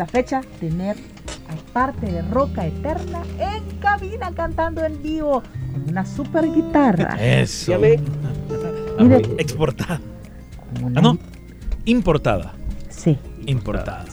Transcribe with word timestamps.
Esta 0.00 0.06
fecha, 0.06 0.40
tener 0.58 0.96
aparte 1.68 2.06
de 2.10 2.22
Roca 2.22 2.66
Eterna 2.66 3.22
en 3.38 3.78
cabina 3.80 4.32
cantando 4.34 4.82
en 4.82 5.02
vivo 5.02 5.42
con 5.72 5.90
una 5.90 6.06
super 6.06 6.50
guitarra. 6.50 7.18
Eso. 7.20 7.78
Mire. 7.78 9.20
Exportada. 9.36 10.00
Una 10.82 11.00
Ah, 11.00 11.02
no. 11.02 11.18
Importada. 11.84 12.54
Sí, 12.88 13.18
Importada. 13.44 14.06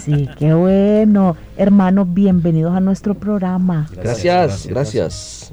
sí, 0.00 0.28
qué 0.38 0.54
bueno. 0.54 1.36
Hermanos, 1.56 2.06
bienvenidos 2.14 2.76
a 2.76 2.80
nuestro 2.80 3.14
programa. 3.14 3.88
Gracias, 3.96 4.68
gracias. 4.68 5.52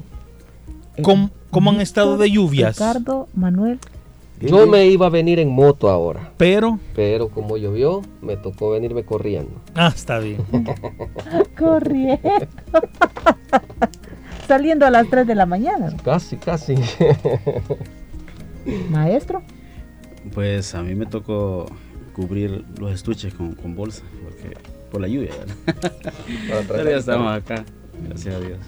¿Cómo, 1.02 1.30
cómo 1.50 1.70
han 1.70 1.80
estado 1.80 2.16
de 2.16 2.30
lluvias? 2.30 2.76
Ricardo, 2.76 3.26
Manuel. 3.34 3.80
Yo 4.40 4.66
me 4.66 4.86
iba 4.86 5.06
a 5.06 5.10
venir 5.10 5.38
en 5.38 5.48
moto 5.48 5.88
ahora, 5.88 6.32
Pero. 6.36 6.78
pero 6.94 7.28
como 7.28 7.56
llovió, 7.56 8.02
me 8.20 8.36
tocó 8.36 8.70
venirme 8.70 9.04
corriendo. 9.04 9.52
Ah, 9.74 9.92
está 9.94 10.18
bien. 10.18 10.44
Corriendo. 11.58 12.20
Saliendo 14.48 14.86
a 14.86 14.90
las 14.90 15.08
3 15.08 15.26
de 15.26 15.34
la 15.34 15.46
mañana. 15.46 15.94
Casi, 16.04 16.36
casi. 16.36 16.74
Maestro. 18.90 19.42
Pues 20.34 20.74
a 20.74 20.82
mí 20.82 20.94
me 20.94 21.06
tocó 21.06 21.66
cubrir 22.14 22.64
los 22.78 22.92
estuches 22.92 23.32
con, 23.34 23.54
con 23.54 23.74
bolsa, 23.74 24.02
porque 24.22 24.56
por 24.90 25.00
la 25.00 25.08
lluvia. 25.08 25.30
¿verdad? 25.66 25.92
Pero 26.68 26.90
ya 26.90 26.96
estamos 26.96 27.36
acá, 27.36 27.64
gracias 28.06 28.34
a 28.34 28.40
Dios. 28.40 28.58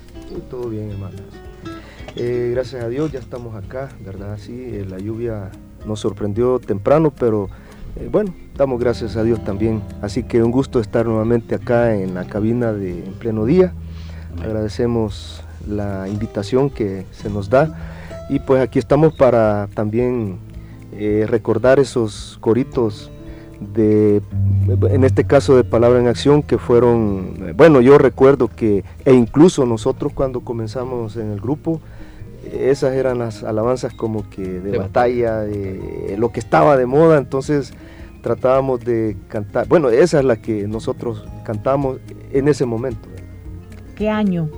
Todo 0.50 0.68
bien, 0.68 0.90
hermanas. 0.90 1.20
Eh, 2.18 2.52
gracias 2.54 2.82
a 2.82 2.88
Dios 2.88 3.12
ya 3.12 3.18
estamos 3.18 3.54
acá, 3.54 3.90
¿verdad? 4.02 4.38
Sí, 4.40 4.54
eh, 4.72 4.86
la 4.88 4.98
lluvia 4.98 5.50
nos 5.86 6.00
sorprendió 6.00 6.58
temprano, 6.58 7.10
pero 7.10 7.50
eh, 7.96 8.08
bueno, 8.10 8.32
damos 8.56 8.80
gracias 8.80 9.16
a 9.16 9.22
Dios 9.22 9.44
también. 9.44 9.82
Así 10.00 10.22
que 10.22 10.42
un 10.42 10.50
gusto 10.50 10.80
estar 10.80 11.04
nuevamente 11.04 11.54
acá 11.54 11.94
en 11.94 12.14
la 12.14 12.24
cabina 12.26 12.72
de 12.72 13.04
En 13.04 13.12
Pleno 13.12 13.44
Día. 13.44 13.74
Agradecemos 14.42 15.42
la 15.68 16.08
invitación 16.08 16.70
que 16.70 17.04
se 17.10 17.28
nos 17.28 17.50
da 17.50 17.98
y 18.30 18.38
pues 18.38 18.62
aquí 18.62 18.78
estamos 18.78 19.12
para 19.12 19.68
también 19.74 20.38
recordar 21.26 21.78
esos 21.78 22.38
coritos 22.40 23.10
de, 23.60 24.22
en 24.88 25.04
este 25.04 25.24
caso 25.24 25.56
de 25.56 25.64
Palabra 25.64 25.98
en 25.98 26.08
Acción, 26.08 26.42
que 26.42 26.56
fueron, 26.56 27.54
bueno, 27.56 27.82
yo 27.82 27.98
recuerdo 27.98 28.48
que, 28.48 28.84
e 29.04 29.12
incluso 29.12 29.66
nosotros 29.66 30.12
cuando 30.14 30.40
comenzamos 30.40 31.16
en 31.16 31.30
el 31.30 31.40
grupo, 31.40 31.80
esas 32.52 32.94
eran 32.94 33.18
las 33.18 33.42
alabanzas 33.42 33.94
como 33.94 34.28
que 34.28 34.42
de, 34.42 34.72
De 34.72 34.78
batalla, 34.78 35.40
de 35.40 36.16
lo 36.18 36.32
que 36.32 36.40
estaba 36.40 36.76
de 36.76 36.86
moda, 36.86 37.18
entonces 37.18 37.72
tratábamos 38.22 38.84
de 38.84 39.16
cantar, 39.28 39.68
bueno, 39.68 39.88
esa 39.88 40.18
es 40.18 40.24
la 40.24 40.36
que 40.36 40.66
nosotros 40.66 41.24
cantamos 41.44 41.98
en 42.32 42.48
ese 42.48 42.66
momento. 42.66 43.08
¿Qué 43.94 44.08
año? 44.08 44.50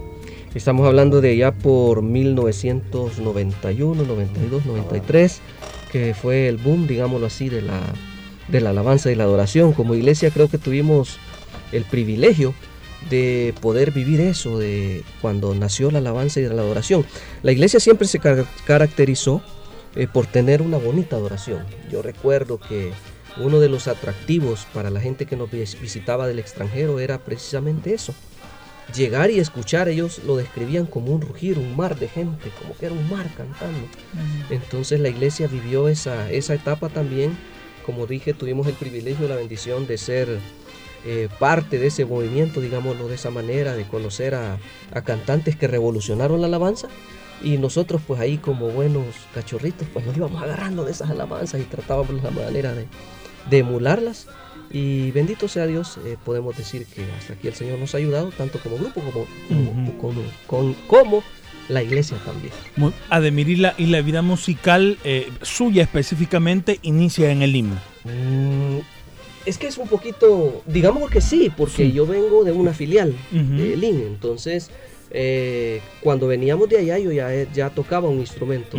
Estamos 0.54 0.86
hablando 0.86 1.20
de 1.20 1.36
ya 1.36 1.52
por 1.52 2.02
1991, 2.02 4.02
92, 4.02 4.64
93, 4.64 5.40
que 5.92 6.14
fue 6.14 6.48
el 6.48 6.56
boom, 6.56 6.86
digámoslo 6.86 7.26
así, 7.26 7.50
de 7.50 7.60
la, 7.60 7.78
de 8.48 8.62
la 8.62 8.70
alabanza 8.70 9.12
y 9.12 9.14
la 9.14 9.24
adoración. 9.24 9.72
Como 9.72 9.94
iglesia 9.94 10.30
creo 10.30 10.48
que 10.48 10.56
tuvimos 10.56 11.18
el 11.70 11.84
privilegio 11.84 12.54
de 13.10 13.54
poder 13.60 13.90
vivir 13.92 14.20
eso, 14.20 14.58
de 14.58 15.04
cuando 15.20 15.54
nació 15.54 15.90
la 15.90 15.98
alabanza 15.98 16.40
y 16.40 16.44
la 16.48 16.62
adoración. 16.62 17.04
La 17.42 17.52
iglesia 17.52 17.80
siempre 17.80 18.08
se 18.08 18.18
car- 18.18 18.46
caracterizó 18.66 19.40
eh, 19.96 20.06
por 20.06 20.26
tener 20.26 20.62
una 20.62 20.76
bonita 20.78 21.16
adoración. 21.16 21.64
Yo 21.90 22.02
recuerdo 22.02 22.58
que 22.58 22.90
uno 23.38 23.60
de 23.60 23.68
los 23.68 23.86
atractivos 23.88 24.66
para 24.74 24.90
la 24.90 25.00
gente 25.00 25.26
que 25.26 25.36
nos 25.36 25.50
vis- 25.50 25.80
visitaba 25.80 26.26
del 26.26 26.38
extranjero 26.38 26.98
era 27.00 27.18
precisamente 27.18 27.94
eso. 27.94 28.14
Llegar 28.94 29.30
y 29.30 29.38
escuchar, 29.38 29.88
ellos 29.88 30.20
lo 30.26 30.36
describían 30.36 30.86
como 30.86 31.12
un 31.12 31.20
rugir, 31.20 31.58
un 31.58 31.76
mar 31.76 31.98
de 31.98 32.08
gente, 32.08 32.50
como 32.60 32.74
que 32.76 32.86
era 32.86 32.94
un 32.94 33.08
mar 33.10 33.26
cantando. 33.36 33.86
Entonces 34.50 34.98
la 34.98 35.08
iglesia 35.10 35.46
vivió 35.46 35.88
esa, 35.88 36.30
esa 36.30 36.54
etapa 36.54 36.88
también. 36.88 37.36
Como 37.84 38.06
dije, 38.06 38.32
tuvimos 38.34 38.66
el 38.66 38.74
privilegio, 38.74 39.28
la 39.28 39.36
bendición 39.36 39.86
de 39.86 39.98
ser 39.98 40.38
eh, 41.10 41.28
parte 41.38 41.78
de 41.78 41.86
ese 41.86 42.04
movimiento, 42.04 42.60
digámoslo 42.60 43.08
de 43.08 43.14
esa 43.14 43.30
manera, 43.30 43.74
de 43.74 43.84
conocer 43.84 44.34
a, 44.34 44.58
a 44.92 45.00
cantantes 45.02 45.56
que 45.56 45.66
revolucionaron 45.66 46.40
la 46.42 46.48
alabanza. 46.48 46.88
Y 47.42 47.56
nosotros 47.56 48.02
pues 48.06 48.20
ahí 48.20 48.36
como 48.36 48.68
buenos 48.68 49.06
cachorritos 49.32 49.86
pues 49.92 50.04
nos 50.04 50.16
íbamos 50.16 50.42
agarrando 50.42 50.84
de 50.84 50.90
esas 50.90 51.08
alabanzas 51.08 51.60
y 51.60 51.64
tratábamos 51.64 52.22
la 52.22 52.30
manera 52.30 52.74
de, 52.74 52.86
de 53.48 53.58
emularlas. 53.58 54.26
Y 54.70 55.12
bendito 55.12 55.48
sea 55.48 55.66
Dios, 55.66 55.98
eh, 56.04 56.16
podemos 56.22 56.54
decir 56.56 56.84
que 56.84 57.02
hasta 57.18 57.32
aquí 57.32 57.48
el 57.48 57.54
Señor 57.54 57.78
nos 57.78 57.94
ha 57.94 57.98
ayudado, 57.98 58.30
tanto 58.36 58.58
como 58.60 58.76
grupo 58.76 59.00
como, 59.96 60.22
como, 60.86 61.22
la 61.70 61.82
iglesia 61.82 62.18
también. 62.24 62.52
Muy- 62.76 62.92
Ademir, 63.08 63.48
y 63.48 63.56
la, 63.56 63.74
y 63.78 63.86
la 63.86 64.02
vida 64.02 64.20
musical 64.20 64.98
eh, 65.04 65.30
suya 65.42 65.82
específicamente 65.84 66.80
inicia 66.82 67.30
en 67.30 67.42
el 67.42 67.54
himno. 67.56 67.76
Mm, 68.04 68.78
es 69.48 69.58
que 69.58 69.66
es 69.66 69.78
un 69.78 69.88
poquito, 69.88 70.62
digamos 70.66 71.10
que 71.10 71.20
sí, 71.20 71.50
porque 71.56 71.86
Sí. 71.86 71.92
yo 71.92 72.06
vengo 72.06 72.44
de 72.44 72.52
una 72.52 72.72
filial 72.72 73.14
de 73.30 73.76
LIN, 73.76 74.00
entonces 74.06 74.70
eh, 75.10 75.80
cuando 76.02 76.26
veníamos 76.26 76.68
de 76.68 76.76
allá 76.78 76.98
yo 76.98 77.10
ya, 77.12 77.30
ya 77.52 77.70
tocaba 77.70 78.08
un 78.10 78.20
instrumento. 78.20 78.76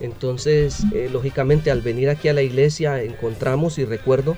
Entonces, 0.00 0.82
eh, 0.94 1.08
lógicamente, 1.10 1.70
al 1.70 1.80
venir 1.80 2.10
aquí 2.10 2.28
a 2.28 2.34
la 2.34 2.42
iglesia 2.42 3.02
encontramos 3.02 3.78
y 3.78 3.84
recuerdo 3.84 4.36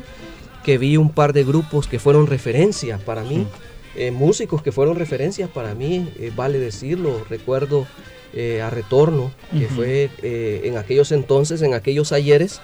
que 0.64 0.78
vi 0.78 0.96
un 0.96 1.10
par 1.10 1.32
de 1.32 1.42
grupos 1.42 1.88
que 1.88 1.98
fueron 1.98 2.26
referencias 2.28 3.00
para 3.02 3.24
mí, 3.24 3.46
eh, 3.96 4.10
músicos 4.12 4.62
que 4.62 4.70
fueron 4.72 4.96
referencias 4.96 5.50
para 5.50 5.74
mí, 5.74 6.08
eh, 6.18 6.30
vale 6.34 6.58
decirlo. 6.58 7.24
Recuerdo 7.28 7.86
eh, 8.34 8.62
a 8.62 8.70
Retorno, 8.70 9.32
que 9.58 9.66
fue 9.66 10.08
eh, 10.22 10.62
en 10.64 10.78
aquellos 10.78 11.10
entonces, 11.12 11.60
en 11.62 11.74
aquellos 11.74 12.12
ayeres, 12.12 12.60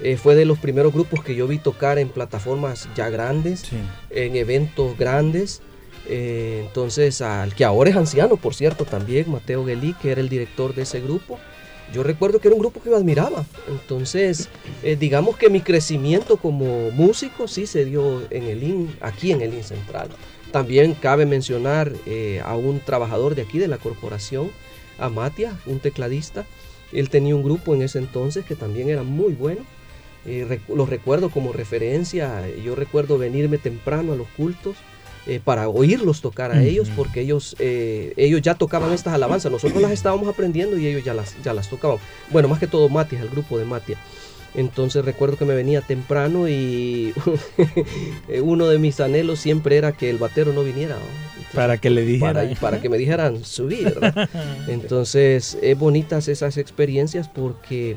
eh, 0.00 0.16
fue 0.16 0.34
de 0.34 0.44
los 0.44 0.58
primeros 0.58 0.92
grupos 0.92 1.22
que 1.24 1.34
yo 1.34 1.46
vi 1.46 1.58
tocar 1.58 1.98
en 1.98 2.08
plataformas 2.08 2.88
ya 2.96 3.08
grandes, 3.08 3.60
Sí. 3.60 3.76
en 4.10 4.36
eventos 4.36 4.96
grandes. 4.98 5.62
Eh, 6.08 6.62
entonces, 6.66 7.20
al 7.22 7.54
que 7.54 7.64
ahora 7.64 7.90
es 7.90 7.96
anciano, 7.96 8.36
por 8.36 8.54
cierto, 8.54 8.84
también, 8.84 9.30
Mateo 9.30 9.64
Gelí, 9.66 9.94
que 9.94 10.12
era 10.12 10.20
el 10.20 10.28
director 10.28 10.74
de 10.74 10.82
ese 10.82 11.00
grupo. 11.00 11.38
Yo 11.92 12.02
recuerdo 12.02 12.40
que 12.40 12.48
era 12.48 12.54
un 12.54 12.60
grupo 12.60 12.80
que 12.82 12.90
yo 12.90 12.96
admiraba. 12.96 13.44
Entonces, 13.68 14.48
eh, 14.82 14.96
digamos 14.96 15.36
que 15.36 15.48
mi 15.50 15.60
crecimiento 15.60 16.36
como 16.36 16.90
músico 16.90 17.46
sí 17.48 17.66
se 17.66 17.84
dio 17.84 18.22
en 18.30 18.44
el 18.44 18.62
IN, 18.62 18.96
aquí 19.00 19.30
en 19.32 19.40
el 19.40 19.54
IN 19.54 19.62
Central. 19.64 20.08
También 20.52 20.94
cabe 20.94 21.26
mencionar 21.26 21.92
eh, 22.06 22.40
a 22.44 22.56
un 22.56 22.80
trabajador 22.80 23.34
de 23.34 23.42
aquí 23.42 23.58
de 23.58 23.68
la 23.68 23.78
corporación, 23.78 24.50
a 24.98 25.08
Matia, 25.08 25.56
un 25.66 25.78
tecladista. 25.78 26.44
Él 26.92 27.08
tenía 27.10 27.34
un 27.36 27.42
grupo 27.42 27.74
en 27.74 27.82
ese 27.82 27.98
entonces 27.98 28.44
que 28.44 28.54
también 28.54 28.88
era 28.88 29.02
muy 29.02 29.32
bueno. 29.34 29.60
Eh, 30.26 30.44
rec- 30.48 30.74
lo 30.74 30.86
recuerdo 30.86 31.30
como 31.30 31.52
referencia. 31.52 32.42
Yo 32.64 32.74
recuerdo 32.74 33.16
venirme 33.18 33.58
temprano 33.58 34.12
a 34.12 34.16
los 34.16 34.26
cultos 34.36 34.76
eh, 35.26 35.40
para 35.44 35.68
oírlos 35.68 36.20
tocar 36.20 36.52
a 36.52 36.62
ellos, 36.62 36.88
porque 36.96 37.20
ellos, 37.20 37.56
eh, 37.58 38.12
ellos 38.16 38.42
ya 38.42 38.54
tocaban 38.54 38.92
estas 38.92 39.14
alabanzas. 39.14 39.50
Nosotros 39.52 39.80
las 39.82 39.90
estábamos 39.92 40.28
aprendiendo 40.28 40.76
y 40.78 40.86
ellos 40.86 41.04
ya 41.04 41.14
las, 41.14 41.34
ya 41.42 41.52
las 41.52 41.68
tocaban. 41.68 41.98
Bueno, 42.30 42.48
más 42.48 42.58
que 42.58 42.66
todo 42.66 42.88
Matías, 42.88 43.22
el 43.22 43.28
grupo 43.28 43.58
de 43.58 43.64
Matías. 43.64 43.98
Entonces 44.54 45.04
recuerdo 45.04 45.36
que 45.36 45.44
me 45.44 45.54
venía 45.54 45.80
temprano 45.82 46.48
y 46.48 47.12
eh, 48.28 48.40
uno 48.40 48.68
de 48.68 48.78
mis 48.78 49.00
anhelos 49.00 49.38
siempre 49.40 49.76
era 49.76 49.92
que 49.92 50.08
el 50.10 50.18
batero 50.18 50.52
no 50.52 50.62
viniera. 50.64 50.94
¿no? 50.94 51.02
Entonces, 51.36 51.54
Para 51.54 51.76
que 51.78 51.90
le 51.90 52.02
dijera. 52.02 52.32
para, 52.42 52.54
para 52.60 52.80
que 52.80 52.88
me 52.88 52.96
dijeran 52.96 53.44
subir. 53.44 53.84
¿verdad? 54.00 54.28
Entonces, 54.68 55.58
es 55.60 55.78
bonitas 55.78 56.28
esas 56.28 56.56
experiencias 56.56 57.28
porque 57.28 57.96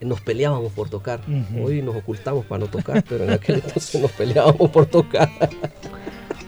nos 0.00 0.20
peleábamos 0.20 0.72
por 0.72 0.88
tocar. 0.88 1.20
Hoy 1.62 1.82
nos 1.82 1.96
ocultamos 1.96 2.44
para 2.46 2.60
no 2.60 2.66
tocar, 2.70 3.04
pero 3.08 3.24
en 3.24 3.30
aquel 3.30 3.56
entonces 3.64 4.00
nos 4.00 4.10
peleábamos 4.12 4.70
por 4.70 4.86
tocar. 4.86 5.28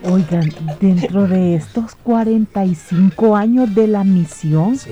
Oigan, 0.05 0.53
dentro 0.81 1.29
de 1.29 1.55
estos 1.55 1.95
45 2.03 3.37
años 3.37 3.75
de 3.75 3.87
la 3.87 4.05
misión, 4.05 4.77
Sí. 4.77 4.91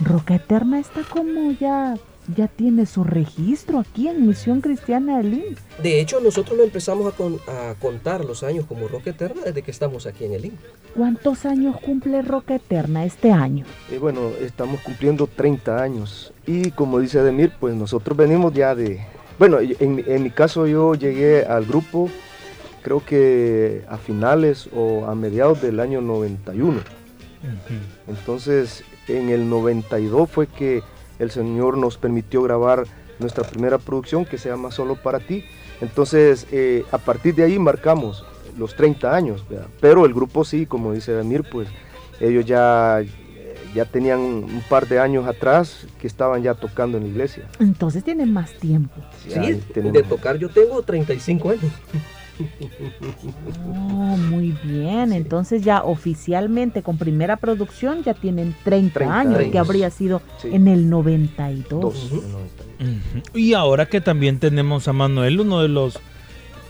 Roca 0.00 0.34
Eterna 0.34 0.78
está 0.78 1.02
como 1.02 1.52
ya 1.52 1.94
ya 2.36 2.48
tiene 2.48 2.86
su 2.86 3.04
registro 3.04 3.78
aquí 3.78 4.08
en 4.08 4.26
Misión 4.26 4.60
Cristiana 4.60 5.18
de 5.18 5.24
Lin. 5.24 5.56
De 5.82 6.00
hecho, 6.00 6.20
nosotros 6.20 6.56
lo 6.56 6.64
empezamos 6.64 7.12
a, 7.12 7.74
contar 7.80 8.24
los 8.24 8.42
años 8.42 8.66
como 8.66 8.88
Roca 8.88 9.10
Eterna 9.10 9.42
desde 9.44 9.62
que 9.62 9.70
estamos 9.70 10.06
aquí 10.06 10.24
en 10.24 10.34
el 10.34 10.42
Lin. 10.42 10.58
¿Cuántos 10.94 11.44
años 11.46 11.76
cumple 11.80 12.22
Roca 12.22 12.54
Eterna 12.54 13.04
este 13.04 13.32
año? 13.32 13.64
Eh, 13.90 13.98
bueno, 13.98 14.30
estamos 14.40 14.80
cumpliendo 14.80 15.26
30 15.26 15.82
años. 15.82 16.32
Y 16.50 16.70
como 16.72 16.98
dice 16.98 17.20
Ademir, 17.20 17.52
pues 17.60 17.74
nosotros 17.74 18.16
venimos 18.16 18.52
ya 18.52 18.74
de... 18.74 19.00
Bueno, 19.38 19.58
en, 19.60 20.04
en 20.06 20.22
mi 20.22 20.30
caso 20.30 20.66
yo 20.66 20.94
llegué 20.94 21.44
al 21.44 21.64
grupo 21.64 22.10
creo 22.82 23.04
que 23.04 23.84
a 23.88 23.96
finales 23.96 24.68
o 24.74 25.06
a 25.06 25.14
mediados 25.14 25.62
del 25.62 25.80
año 25.80 26.00
91. 26.00 26.80
Entonces, 28.06 28.84
en 29.08 29.30
el 29.30 29.48
92 29.48 30.30
fue 30.30 30.46
que 30.46 30.82
el 31.18 31.30
Señor 31.30 31.78
nos 31.78 31.96
permitió 31.96 32.42
grabar 32.42 32.84
nuestra 33.18 33.44
primera 33.44 33.78
producción 33.78 34.24
que 34.24 34.38
se 34.38 34.48
llama 34.48 34.70
Solo 34.70 34.96
para 34.96 35.20
ti. 35.20 35.44
Entonces, 35.80 36.46
eh, 36.52 36.84
a 36.90 36.98
partir 36.98 37.34
de 37.34 37.44
ahí 37.44 37.58
marcamos 37.58 38.24
los 38.58 38.74
30 38.74 39.14
años, 39.14 39.44
pero 39.80 40.04
el 40.04 40.12
grupo 40.12 40.44
sí, 40.44 40.66
como 40.66 40.92
dice 40.92 41.12
Damir, 41.12 41.44
pues 41.50 41.68
ellos 42.18 42.44
ya, 42.44 43.02
ya 43.74 43.84
tenían 43.84 44.20
un 44.20 44.62
par 44.68 44.88
de 44.88 44.98
años 44.98 45.26
atrás 45.26 45.86
que 46.00 46.06
estaban 46.06 46.42
ya 46.42 46.54
tocando 46.54 46.98
en 46.98 47.04
la 47.04 47.10
iglesia. 47.10 47.44
Entonces 47.58 48.04
tienen 48.04 48.32
más 48.32 48.52
tiempo. 48.54 48.94
Sí, 49.26 49.60
de 49.74 50.02
tocar 50.02 50.38
yo 50.38 50.48
tengo 50.48 50.82
35 50.82 51.50
años. 51.50 51.72
Oh, 53.66 54.16
muy 54.16 54.56
bien. 54.64 55.12
Entonces 55.12 55.62
ya 55.62 55.82
oficialmente 55.82 56.82
con 56.82 56.98
primera 56.98 57.36
producción 57.36 58.02
ya 58.02 58.14
tienen 58.14 58.54
30, 58.64 59.18
años, 59.18 59.42
que 59.50 59.58
habría 59.58 59.90
sido 59.90 60.22
en 60.44 60.68
el 60.68 60.88
92. 60.88 62.12
Y 63.34 63.54
ahora 63.54 63.86
que 63.86 64.00
también 64.00 64.38
tenemos 64.38 64.88
a 64.88 64.92
Manuel, 64.92 65.40
uno 65.40 65.60
de 65.60 65.68
los 65.68 66.00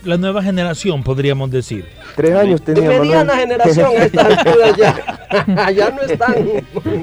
la 0.05 0.17
nueva 0.17 0.43
generación, 0.43 1.03
podríamos 1.03 1.51
decir. 1.51 1.87
Tres 2.17 2.35
años 2.35 2.63
tenía 2.63 2.89
De 2.89 3.01
mediana 3.01 3.37
generación 3.37 3.91
ya. 4.79 5.71
ya 5.71 5.91
no 5.91 6.03
están 6.03 6.35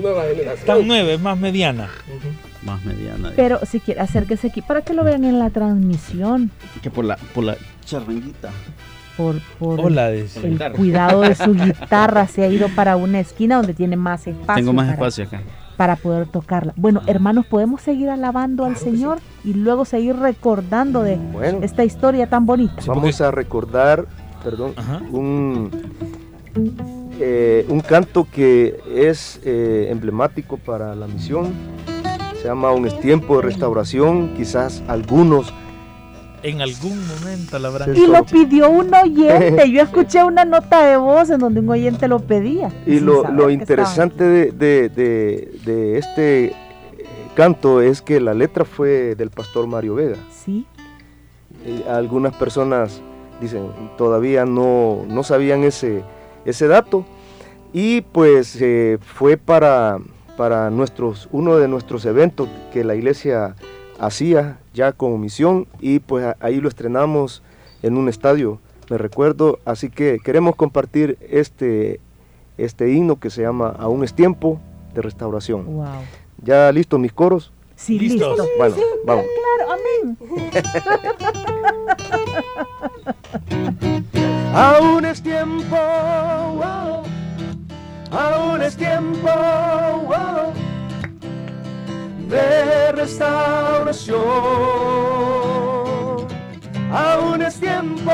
nueva 0.02 0.24
generación. 0.24 0.58
Están 0.58 0.88
nueve, 0.88 1.14
es 1.14 1.20
más 1.20 1.38
mediana. 1.38 1.90
Más 2.64 2.84
mediana. 2.84 3.32
Pero 3.36 3.60
si 3.66 3.80
quiere 3.80 4.02
acérquese 4.02 4.48
aquí 4.48 4.62
para 4.62 4.82
que 4.82 4.94
lo 4.94 5.04
vean 5.04 5.24
en 5.24 5.40
la 5.40 5.50
transmisión. 5.50 6.52
Que 6.82 6.90
por 6.90 7.06
la, 7.06 7.18
por 7.34 7.44
la 7.44 7.58
charranguita. 7.86 8.50
Por, 9.16 9.42
por 9.58 9.80
el, 9.80 10.38
cuidado 10.76 11.22
de 11.22 11.34
su 11.34 11.52
guitarra 11.56 12.28
se 12.28 12.44
ha 12.44 12.48
ido 12.50 12.70
para 12.70 12.98
una 12.98 13.20
esquina 13.20 13.56
donde 13.56 13.74
tiene 13.74 13.96
más 13.96 14.28
espacio. 14.28 14.56
Tengo 14.56 14.74
más 14.74 14.92
espacio 14.92 15.24
acá. 15.24 15.42
Para 15.78 15.96
poder 15.96 16.28
tocarla. 16.28 16.74
Bueno, 16.76 17.02
hermanos, 17.06 17.46
podemos 17.46 17.82
seguir 17.82 18.10
alabando 18.10 18.66
al 18.66 18.78
Señor 18.78 19.20
y 19.44 19.54
luego 19.54 19.86
seguir 19.86 20.16
recordando 20.16 21.04
de 21.04 21.20
esta 21.62 21.86
historia 21.86 22.28
tan 22.28 22.46
bonita. 22.46 22.82
Vamos 22.88 23.22
a 23.22 23.30
recordar, 23.30 24.06
perdón, 24.44 24.74
un, 25.12 25.70
eh, 27.20 27.66
un 27.70 27.82
canto 27.82 28.28
que 28.32 28.80
es 28.92 29.40
eh, 29.44 29.88
emblemático 29.92 30.58
para 30.58 30.96
la 30.96 31.08
misión. 31.08 31.54
Se 32.42 32.48
llama 32.48 32.72
Un 32.72 32.90
tiempo 33.00 33.38
de 33.38 33.44
restauración. 33.44 34.34
Quizás 34.36 34.84
algunos 34.88 35.54
en 36.50 36.62
algún 36.62 37.06
momento 37.08 37.60
la 37.60 37.68
habrán 37.68 37.96
Y 37.96 38.08
lo 38.08 38.24
pidió 38.24 38.70
un 38.70 38.94
oyente. 38.94 39.70
Yo 39.72 39.82
escuché 39.82 40.24
una 40.24 40.46
nota 40.46 40.86
de 40.86 40.96
voz 40.96 41.30
en 41.30 41.40
donde 41.40 41.60
un 41.60 41.70
oyente 41.70 42.08
lo 42.08 42.20
pedía. 42.20 42.72
Y 42.86 43.00
lo, 43.00 43.50
interesante 43.50 44.24
de, 44.24 45.98
este 45.98 46.46
eh, 46.46 46.54
canto 47.36 47.82
es 47.82 48.02
que 48.02 48.22
la 48.22 48.34
letra 48.34 48.64
fue 48.64 49.16
del 49.16 49.30
pastor 49.30 49.68
Mario 49.68 49.96
Vega. 49.96 50.18
Sí. 50.32 50.66
algunas 51.90 52.34
personas 52.36 53.02
dicen 53.42 53.68
todavía 53.98 54.46
no, 54.46 55.04
no 55.08 55.24
sabían 55.24 55.64
ese, 55.64 56.02
ese 56.46 56.68
dato. 56.68 57.06
Y 57.74 58.02
pues 58.02 58.58
eh, 58.62 59.00
fue 59.02 59.36
para, 59.36 60.00
para 60.38 60.70
nuestros, 60.70 61.28
uno 61.34 61.58
de 61.58 61.68
nuestros 61.68 62.06
eventos 62.06 62.48
que 62.72 62.86
la 62.86 62.96
iglesia 62.96 63.56
hacía 64.00 64.60
ya 64.78 64.94
como 64.94 65.18
misión 65.18 65.68
y 65.82 66.00
pues 66.00 66.36
ahí 66.40 66.62
lo 66.62 66.70
estrenamos 66.70 67.42
en 67.82 67.98
un 67.98 68.08
estadio, 68.08 68.60
me 68.90 68.98
recuerdo, 68.98 69.60
así 69.66 69.90
que 69.90 70.20
queremos 70.24 70.56
compartir 70.56 71.18
este, 71.30 72.00
este 72.58 72.90
himno 72.94 73.20
que 73.20 73.30
se 73.30 73.42
llama 73.42 73.76
Aún 73.78 74.04
es 74.06 74.14
tiempo 74.14 74.62
de 74.94 75.02
restauración. 75.02 75.66
¿Ya 76.42 76.72
listos 76.72 77.00
mis 77.00 77.12
coros? 77.12 77.52
Sí, 77.76 78.00
listos. 78.00 78.40
Bueno, 78.58 78.76
vamos. 79.06 79.26
Claro, 79.58 79.74
amén. 79.74 80.18
Aún 84.54 85.06
es 85.06 85.22
tiempo, 85.22 85.76
aún 88.12 88.62
es 88.64 88.76
tiempo 88.76 89.30
de 92.28 92.92
restauración. 92.92 94.18
Aún 96.92 97.42
es 97.42 97.60
tiempo, 97.60 98.12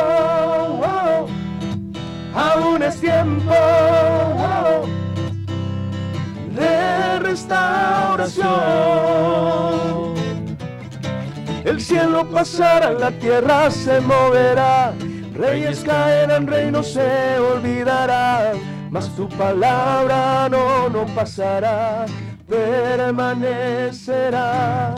aún 2.34 2.84
es 2.84 3.00
tiempo 3.00 3.54
de 6.56 7.20
restauración. 7.20 8.44
El 11.64 11.80
cielo 11.80 12.30
pasará, 12.30 12.92
la 12.92 13.12
tierra 13.12 13.72
se 13.72 14.02
moverá, 14.02 14.94
reyes 15.34 15.84
caerán, 15.84 16.46
reinos 16.46 16.94
se 16.94 17.40
olvidarán, 17.40 18.58
mas 18.92 19.08
tu 19.16 19.30
palabra 19.30 20.50
no, 20.50 20.90
no 20.90 21.06
pasará 21.16 22.06
permanecerá. 22.48 24.96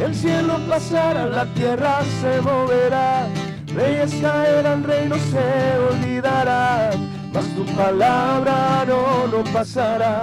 El 0.00 0.14
cielo 0.14 0.58
pasará, 0.68 1.26
la 1.26 1.44
tierra 1.54 2.02
se 2.20 2.40
moverá, 2.40 3.26
reyes 3.74 4.14
caerán, 4.20 4.84
reinos 4.84 5.20
se 5.20 5.78
olvidarán, 5.90 7.10
mas 7.32 7.44
tu 7.54 7.64
palabra 7.76 8.84
no, 8.86 9.26
no 9.26 9.42
pasará, 9.52 10.22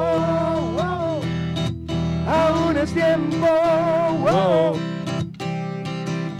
aún 2.26 2.76
es 2.76 2.92
tiempo 2.92 3.46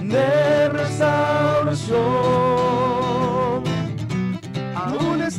de 0.01 0.69
restauración 0.69 2.92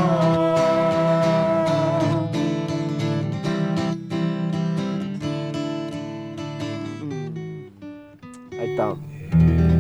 Ahí 8.51 8.71
está. 8.71 8.95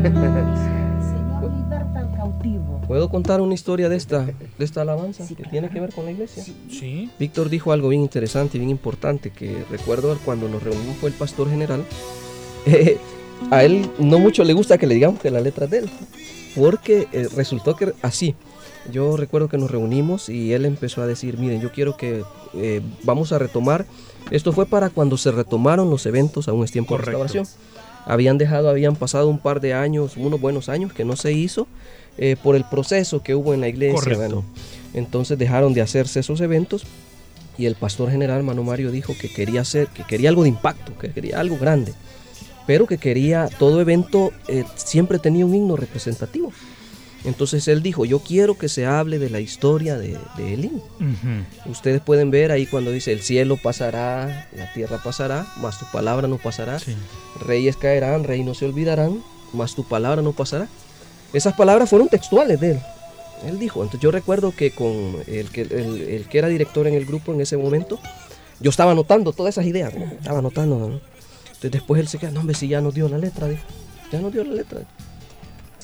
cautivo. 2.15 2.81
¿Puedo 2.87 3.09
contar 3.09 3.41
una 3.41 3.53
historia 3.53 3.89
de 3.89 3.95
esta, 3.95 4.25
de 4.25 4.35
esta 4.59 4.81
alabanza 4.81 5.27
que 5.27 5.43
tiene 5.43 5.69
que 5.69 5.79
ver 5.79 5.93
con 5.93 6.05
la 6.05 6.11
iglesia? 6.11 6.43
Sí. 6.69 7.11
Víctor 7.19 7.49
dijo 7.49 7.71
algo 7.71 7.89
bien 7.89 8.01
interesante 8.01 8.57
y 8.57 8.59
bien 8.59 8.71
importante 8.71 9.29
que 9.29 9.63
recuerdo 9.69 10.17
cuando 10.25 10.49
nos 10.49 10.63
reunimos 10.63 10.95
fue 10.97 11.09
el 11.09 11.15
pastor 11.15 11.49
general. 11.49 11.83
A 13.51 13.63
él 13.63 13.89
no 13.99 14.19
mucho 14.19 14.43
le 14.43 14.53
gusta 14.53 14.77
que 14.77 14.87
le 14.87 14.95
digamos 14.95 15.19
que 15.19 15.31
la 15.31 15.39
letra 15.39 15.67
de 15.67 15.79
él, 15.79 15.89
porque 16.55 17.07
eh, 17.11 17.27
resultó 17.35 17.75
que 17.75 17.93
así. 18.01 18.35
Yo 18.91 19.17
recuerdo 19.17 19.49
que 19.49 19.57
nos 19.57 19.69
reunimos 19.69 20.29
y 20.29 20.53
él 20.53 20.65
empezó 20.65 21.01
a 21.01 21.07
decir, 21.07 21.37
miren, 21.37 21.61
yo 21.61 21.71
quiero 21.71 21.97
que 21.97 22.23
eh, 22.53 22.81
vamos 23.03 23.31
a 23.31 23.39
retomar. 23.39 23.85
Esto 24.31 24.53
fue 24.53 24.65
para 24.65 24.89
cuando 24.89 25.17
se 25.17 25.31
retomaron 25.31 25.89
los 25.89 26.05
eventos, 26.05 26.47
aún 26.47 26.63
es 26.63 26.71
tiempo 26.71 26.97
de 26.97 27.03
restauración. 27.03 27.45
Habían 28.05 28.37
dejado, 28.37 28.69
habían 28.69 28.95
pasado 28.95 29.27
un 29.27 29.39
par 29.39 29.59
de 29.59 29.73
años, 29.73 30.15
unos 30.15 30.39
buenos 30.39 30.69
años 30.69 30.93
que 30.93 31.03
no 31.03 31.17
se 31.17 31.33
hizo 31.33 31.67
eh, 32.17 32.37
por 32.41 32.55
el 32.55 32.63
proceso 32.63 33.21
que 33.21 33.35
hubo 33.35 33.53
en 33.53 33.61
la 33.61 33.67
iglesia. 33.67 34.15
Bueno, 34.15 34.45
entonces 34.93 35.37
dejaron 35.37 35.73
de 35.73 35.81
hacerse 35.81 36.21
esos 36.21 36.39
eventos 36.39 36.85
y 37.57 37.65
el 37.65 37.75
pastor 37.75 38.11
general 38.11 38.43
Mano 38.43 38.63
Mario 38.63 38.91
dijo 38.91 39.13
que 39.19 39.29
quería 39.29 39.61
hacer, 39.61 39.87
que 39.87 40.03
quería 40.03 40.29
algo 40.29 40.43
de 40.43 40.49
impacto, 40.49 40.97
que 40.97 41.11
quería 41.11 41.39
algo 41.39 41.57
grande, 41.57 41.93
pero 42.67 42.85
que 42.85 42.99
quería 42.99 43.49
todo 43.57 43.81
evento 43.81 44.31
eh, 44.47 44.65
siempre 44.75 45.17
tenía 45.17 45.45
un 45.45 45.55
himno 45.55 45.75
representativo. 45.75 46.51
Entonces 47.23 47.67
él 47.67 47.81
dijo, 47.81 48.05
yo 48.05 48.19
quiero 48.19 48.57
que 48.57 48.69
se 48.69 48.85
hable 48.85 49.17
de 49.19 49.29
la 49.29 49.39
historia 49.39 49.97
de, 49.97 50.17
de 50.37 50.53
Elín. 50.53 50.81
Ustedes 51.65 51.99
pueden 52.01 52.29
ver 52.29 52.51
ahí 52.51 52.67
cuando 52.67 52.91
dice, 52.91 53.11
el 53.11 53.21
cielo 53.21 53.57
pasará, 53.57 54.47
la 54.55 54.71
tierra 54.73 55.01
pasará, 55.03 55.47
mas 55.57 55.79
tu 55.79 55.85
palabra 55.91 56.27
no 56.27 56.37
pasará. 56.37 56.77
Reyes 57.45 57.75
caerán, 57.75 58.23
reinos 58.23 58.59
se 58.59 58.65
olvidarán, 58.65 59.23
mas 59.51 59.73
tu 59.73 59.83
palabra 59.83 60.21
no 60.21 60.33
pasará. 60.33 60.67
Esas 61.33 61.55
palabras 61.55 61.89
fueron 61.89 62.07
textuales 62.07 62.59
de 62.59 62.71
él. 62.71 62.79
Él 63.45 63.59
dijo, 63.59 63.81
entonces 63.81 64.01
yo 64.01 64.11
recuerdo 64.11 64.53
que 64.55 64.71
con 64.71 65.17
el 65.27 65.49
que, 65.49 65.61
el, 65.61 66.27
que 66.29 66.37
era 66.37 66.47
director 66.47 66.87
en 66.87 66.93
el 66.93 67.05
grupo 67.05 67.33
en 67.33 67.41
ese 67.41 67.57
momento, 67.57 67.99
yo 68.59 68.69
estaba 68.69 68.91
anotando 68.91 69.33
todas 69.33 69.55
esas 69.55 69.65
ideas, 69.65 69.93
estaba 69.93 70.39
anotando. 70.39 71.01
Entonces 71.57 71.71
después 71.71 71.99
él 71.99 72.07
se 72.07 72.17
queda, 72.17 72.31
no 72.31 72.39
hombre, 72.41 72.55
si 72.55 72.67
ya 72.67 72.81
nos 72.81 72.93
dio 72.93 73.09
la 73.09 73.17
letra, 73.17 73.47
dijo, 73.47 73.63
ya 74.11 74.21
nos 74.21 74.31
dio 74.31 74.43
la 74.43 74.53
letra. 74.53 74.81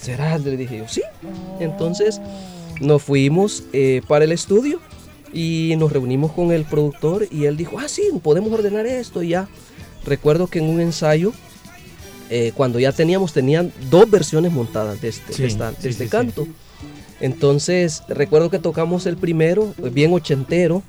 ¿será? 0.04 0.38
Le 0.38 0.58
dije 0.58 0.80
yo, 0.80 0.88
sí. 0.88 1.02
Entonces 1.60 2.20
nos 2.82 3.02
fuimos 3.02 3.64
eh, 3.74 4.02
para 4.08 4.26
el 4.26 4.32
estudio 4.32 4.80
y 5.34 5.74
nos 5.78 5.92
reunimos 5.92 6.32
con 6.34 6.52
el 6.52 6.66
productor 6.66 7.28
y 7.32 7.46
él 7.46 7.58
dijo, 7.58 7.80
ah, 7.80 7.88
sí, 7.88 8.04
podemos 8.22 8.52
ordenar 8.52 8.86
esto 8.86 9.24
y 9.24 9.30
ya. 9.30 9.48
Recuerdo 10.06 10.48
que 10.48 10.60
en 10.60 10.66
un 10.66 10.82
ensayo, 10.82 11.32
eh, 12.30 12.52
cuando 12.56 12.80
ya 12.80 12.92
teníamos, 12.92 13.32
tenían 13.34 13.72
dos 13.90 14.10
versiones 14.10 14.52
montadas 14.52 15.00
de 15.02 15.08
este, 15.10 15.46
este 15.46 16.08
canto. 16.10 16.46
Entonces, 17.22 18.04
recuerdo 18.10 18.50
que 18.50 18.60
tocamos 18.60 19.06
el 19.06 19.16
primero, 19.16 19.74
bien 19.94 20.12
ochentero, 20.12 20.84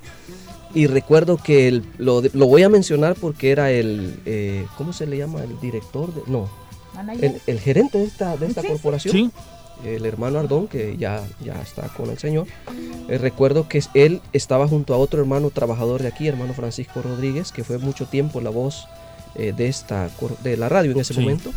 y 0.75 0.87
recuerdo 0.87 1.37
que 1.37 1.81
lo, 1.97 2.21
voy 2.21 2.63
a 2.63 2.69
mencionar 2.69 3.15
porque 3.15 3.51
era 3.51 3.71
el, 3.71 4.19
eh, 4.25 4.67
¿cómo 4.77 4.91
se 4.91 5.07
le 5.07 5.17
llama? 5.17 5.41
El 5.41 5.57
director, 5.61 6.13
de, 6.13 6.21
no, 6.27 6.49
el, 7.47 7.59
gerente 7.61 7.97
de 7.97 8.03
esta, 8.03 8.35
de 8.35 8.47
esta 8.47 8.61
corporación, 8.61 9.31
el 9.85 10.05
hermano 10.05 10.37
Ardón, 10.37 10.67
que 10.67 10.97
ya, 10.97 11.23
ya 11.41 11.61
está 11.61 11.87
con 11.87 12.09
el 12.09 12.17
Señor. 12.17 12.47
Eh, 13.07 13.17
recuerdo 13.17 13.69
que 13.69 13.81
él 13.93 14.21
estaba 14.33 14.67
junto 14.67 14.93
a 14.93 14.97
otro 14.97 15.21
hermano 15.21 15.49
trabajador 15.49 16.01
de 16.01 16.09
aquí, 16.09 16.27
hermano 16.27 16.53
Francisco 16.53 17.01
Rodríguez, 17.01 17.53
que 17.53 17.63
fue 17.63 17.77
mucho 17.77 18.05
tiempo 18.05 18.41
la 18.41 18.49
voz 18.49 18.85
eh, 19.35 19.53
de, 19.55 19.69
esta, 19.69 20.09
de 20.43 20.57
la 20.57 20.67
radio 20.67 20.91
en 20.91 20.99
ese 20.99 21.13
momento. 21.13 21.51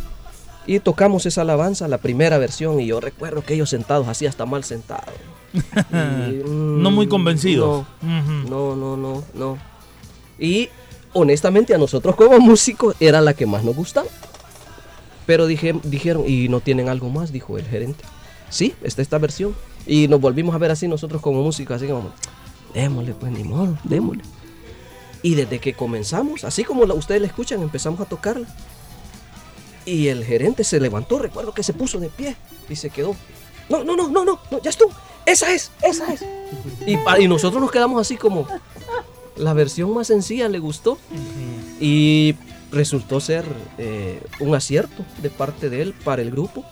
Y 0.65 0.79
tocamos 0.79 1.25
esa 1.25 1.41
alabanza, 1.41 1.89
la 1.89 1.97
primera 1.97 2.37
versión, 2.37 2.79
y 2.79 2.87
yo 2.87 3.01
recuerdo 3.01 3.43
que 3.43 3.55
ellos 3.55 3.69
sentados, 3.69 4.07
así 4.07 4.25
hasta 4.27 4.45
mal 4.45 4.63
sentados. 4.63 5.13
no 5.91 6.91
muy 6.91 7.07
convencidos. 7.07 7.85
no, 8.01 8.75
no, 8.75 8.97
no, 8.97 9.23
no. 9.33 9.57
Y 10.37 10.69
honestamente 11.13 11.73
a 11.73 11.77
nosotros 11.77 12.15
como 12.15 12.39
músicos 12.39 12.95
era 12.99 13.21
la 13.21 13.33
que 13.33 13.45
más 13.45 13.63
nos 13.63 13.75
gustaba. 13.75 14.07
Pero 15.25 15.45
dije, 15.45 15.75
dijeron, 15.83 16.23
¿y 16.27 16.49
no 16.49 16.59
tienen 16.59 16.89
algo 16.89 17.09
más? 17.09 17.31
Dijo 17.31 17.57
el 17.57 17.65
gerente. 17.65 18.03
Sí, 18.49 18.73
está 18.81 19.01
esta 19.01 19.19
versión. 19.19 19.55
Y 19.85 20.07
nos 20.07 20.19
volvimos 20.19 20.55
a 20.55 20.57
ver 20.57 20.71
así 20.71 20.87
nosotros 20.87 21.21
como 21.21 21.43
música, 21.43 21.75
así 21.75 21.87
como, 21.87 22.11
démosle, 22.73 23.13
pues 23.13 23.31
ni 23.31 23.43
modo, 23.43 23.77
démosle. 23.83 24.23
Y 25.21 25.35
desde 25.35 25.59
que 25.59 25.73
comenzamos, 25.73 26.43
así 26.43 26.63
como 26.63 26.83
ustedes 26.93 27.21
la 27.21 27.27
escuchan, 27.27 27.61
empezamos 27.61 27.99
a 27.99 28.05
tocarla. 28.05 28.47
Y 29.85 30.07
el 30.07 30.23
gerente 30.23 30.63
se 30.63 30.79
levantó, 30.79 31.19
recuerdo 31.19 31.53
que 31.53 31.63
se 31.63 31.73
puso 31.73 31.99
de 31.99 32.09
pie 32.09 32.35
y 32.69 32.75
se 32.75 32.89
quedó. 32.89 33.15
No, 33.69 33.83
no, 33.83 33.95
no, 33.95 34.09
no, 34.09 34.25
no, 34.25 34.39
no 34.49 34.61
ya 34.61 34.69
estuvo. 34.69 34.91
Esa 35.29 35.53
es, 35.53 35.71
esa 35.83 36.11
es. 36.13 36.23
Y, 36.85 36.97
y 37.21 37.27
nosotros 37.27 37.61
nos 37.61 37.71
quedamos 37.71 38.01
así 38.01 38.17
como, 38.17 38.47
la 39.37 39.53
versión 39.53 39.93
más 39.93 40.07
sencilla 40.07 40.49
le 40.49 40.59
gustó. 40.59 40.97
Y 41.79 42.35
resultó 42.71 43.19
ser 43.19 43.45
eh, 43.77 44.21
un 44.39 44.53
acierto 44.55 45.03
de 45.21 45.29
parte 45.29 45.69
de 45.69 45.81
él 45.81 45.93
para 46.03 46.21
el 46.21 46.31
grupo, 46.31 46.65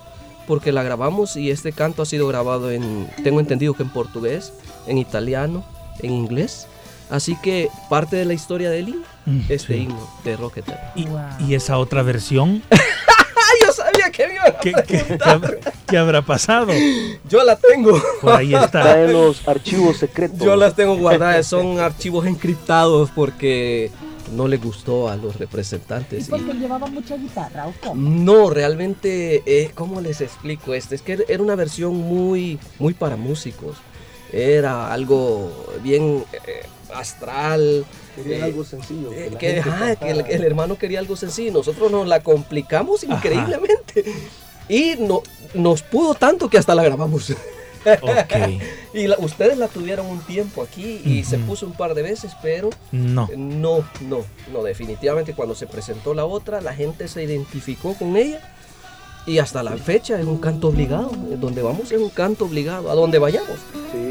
porque 0.47 0.71
la 0.71 0.83
grabamos 0.83 1.35
y 1.35 1.49
este 1.49 1.71
canto 1.71 2.01
ha 2.01 2.05
sido 2.05 2.27
grabado 2.27 2.71
en, 2.71 3.09
tengo 3.23 3.39
entendido 3.39 3.73
que 3.73 3.83
en 3.83 3.89
portugués, 3.89 4.53
en 4.85 4.97
italiano, 4.97 5.65
en 5.99 6.11
inglés. 6.11 6.67
Así 7.09 7.37
que 7.41 7.69
parte 7.89 8.17
de 8.17 8.25
la 8.25 8.33
historia 8.33 8.69
de 8.69 8.79
él 8.79 9.03
mm, 9.25 9.39
este 9.47 9.77
himno 9.77 10.09
de 10.25 10.35
Rocket 10.35 10.65
¿Y, 11.39 11.53
esa 11.53 11.77
otra 11.77 12.03
versión? 12.03 12.61
Me 14.17 14.39
a 14.39 14.59
¿Qué, 14.59 14.73
qué, 15.87 15.97
habrá, 15.97 16.21
pasado? 16.21 16.73
Yo 17.29 17.43
la 17.43 17.55
tengo. 17.55 18.01
Por 18.21 18.33
ahí 18.33 18.53
está. 18.53 19.03
en 19.03 19.13
los 19.13 19.47
archivos 19.47 19.97
secretos. 19.97 20.39
Yo 20.39 20.55
las 20.55 20.75
tengo 20.75 20.97
guardadas, 20.97 21.45
son 21.45 21.79
archivos 21.79 22.25
encriptados 22.25 23.11
porque 23.13 23.91
no 24.35 24.47
le 24.47 24.57
gustó 24.57 25.09
a 25.09 25.15
los 25.15 25.37
representantes. 25.37 26.27
¿Y 26.27 26.31
porque 26.31 26.53
llevaba 26.53 26.87
mucha 26.87 27.15
guitarra 27.17 27.67
o 27.67 27.73
cómo? 27.81 28.09
No, 28.09 28.49
realmente, 28.49 29.43
eh, 29.45 29.71
¿cómo 29.73 30.01
les 30.01 30.21
explico 30.21 30.73
esto? 30.73 30.95
Es 30.95 31.01
que 31.01 31.23
era 31.27 31.43
una 31.43 31.55
versión 31.55 31.95
muy, 31.95 32.59
muy 32.79 32.93
para 32.93 33.15
músicos. 33.15 33.77
Era 34.31 34.91
algo 34.91 35.51
bien 35.83 36.25
eh, 36.33 36.65
astral. 36.93 37.85
Quería 38.23 38.45
algo 38.45 38.63
sencillo. 38.63 39.11
Que, 39.39 39.63
el, 40.01 40.43
hermano 40.43 40.77
quería 40.77 40.99
algo 40.99 41.15
sencillo. 41.15 41.53
Nosotros 41.53 41.91
nos 41.91 42.07
la 42.07 42.21
complicamos 42.21 43.03
increíblemente. 43.03 44.05
Y 44.69 44.95
no, 44.99 45.21
nos 45.53 45.81
pudo 45.81 46.13
tanto 46.13 46.49
que 46.49 46.57
hasta 46.57 46.75
la 46.75 46.83
grabamos. 46.83 47.33
y 48.93 49.07
ustedes 49.23 49.57
la 49.57 49.67
tuvieron 49.67 50.07
un 50.07 50.19
tiempo 50.19 50.61
aquí 50.61 51.01
y 51.05 51.23
se 51.23 51.37
puso 51.37 51.65
un 51.65 51.73
par 51.73 51.93
de 51.93 52.01
veces, 52.01 52.33
pero 52.41 52.69
no. 52.91 53.29
no, 53.37 53.85
no, 54.01 54.25
no, 54.51 54.63
definitivamente 54.63 55.33
cuando 55.33 55.55
se 55.55 55.67
presentó 55.67 56.13
la 56.13 56.25
otra, 56.25 56.59
la 56.59 56.73
gente 56.73 57.07
se 57.07 57.23
identificó 57.23 57.93
con 57.93 58.17
ella 58.17 58.41
y 59.25 59.39
hasta 59.39 59.61
la 59.61 59.75
fecha 59.77 60.19
es 60.19 60.25
un 60.25 60.37
canto 60.37 60.69
obligado, 60.69 61.11
donde 61.39 61.61
vamos 61.61 61.91
es 61.91 61.99
un 61.99 62.09
canto 62.09 62.45
obligado, 62.45 62.89
a 62.89 62.95
donde 62.95 63.19
vayamos. 63.19 63.59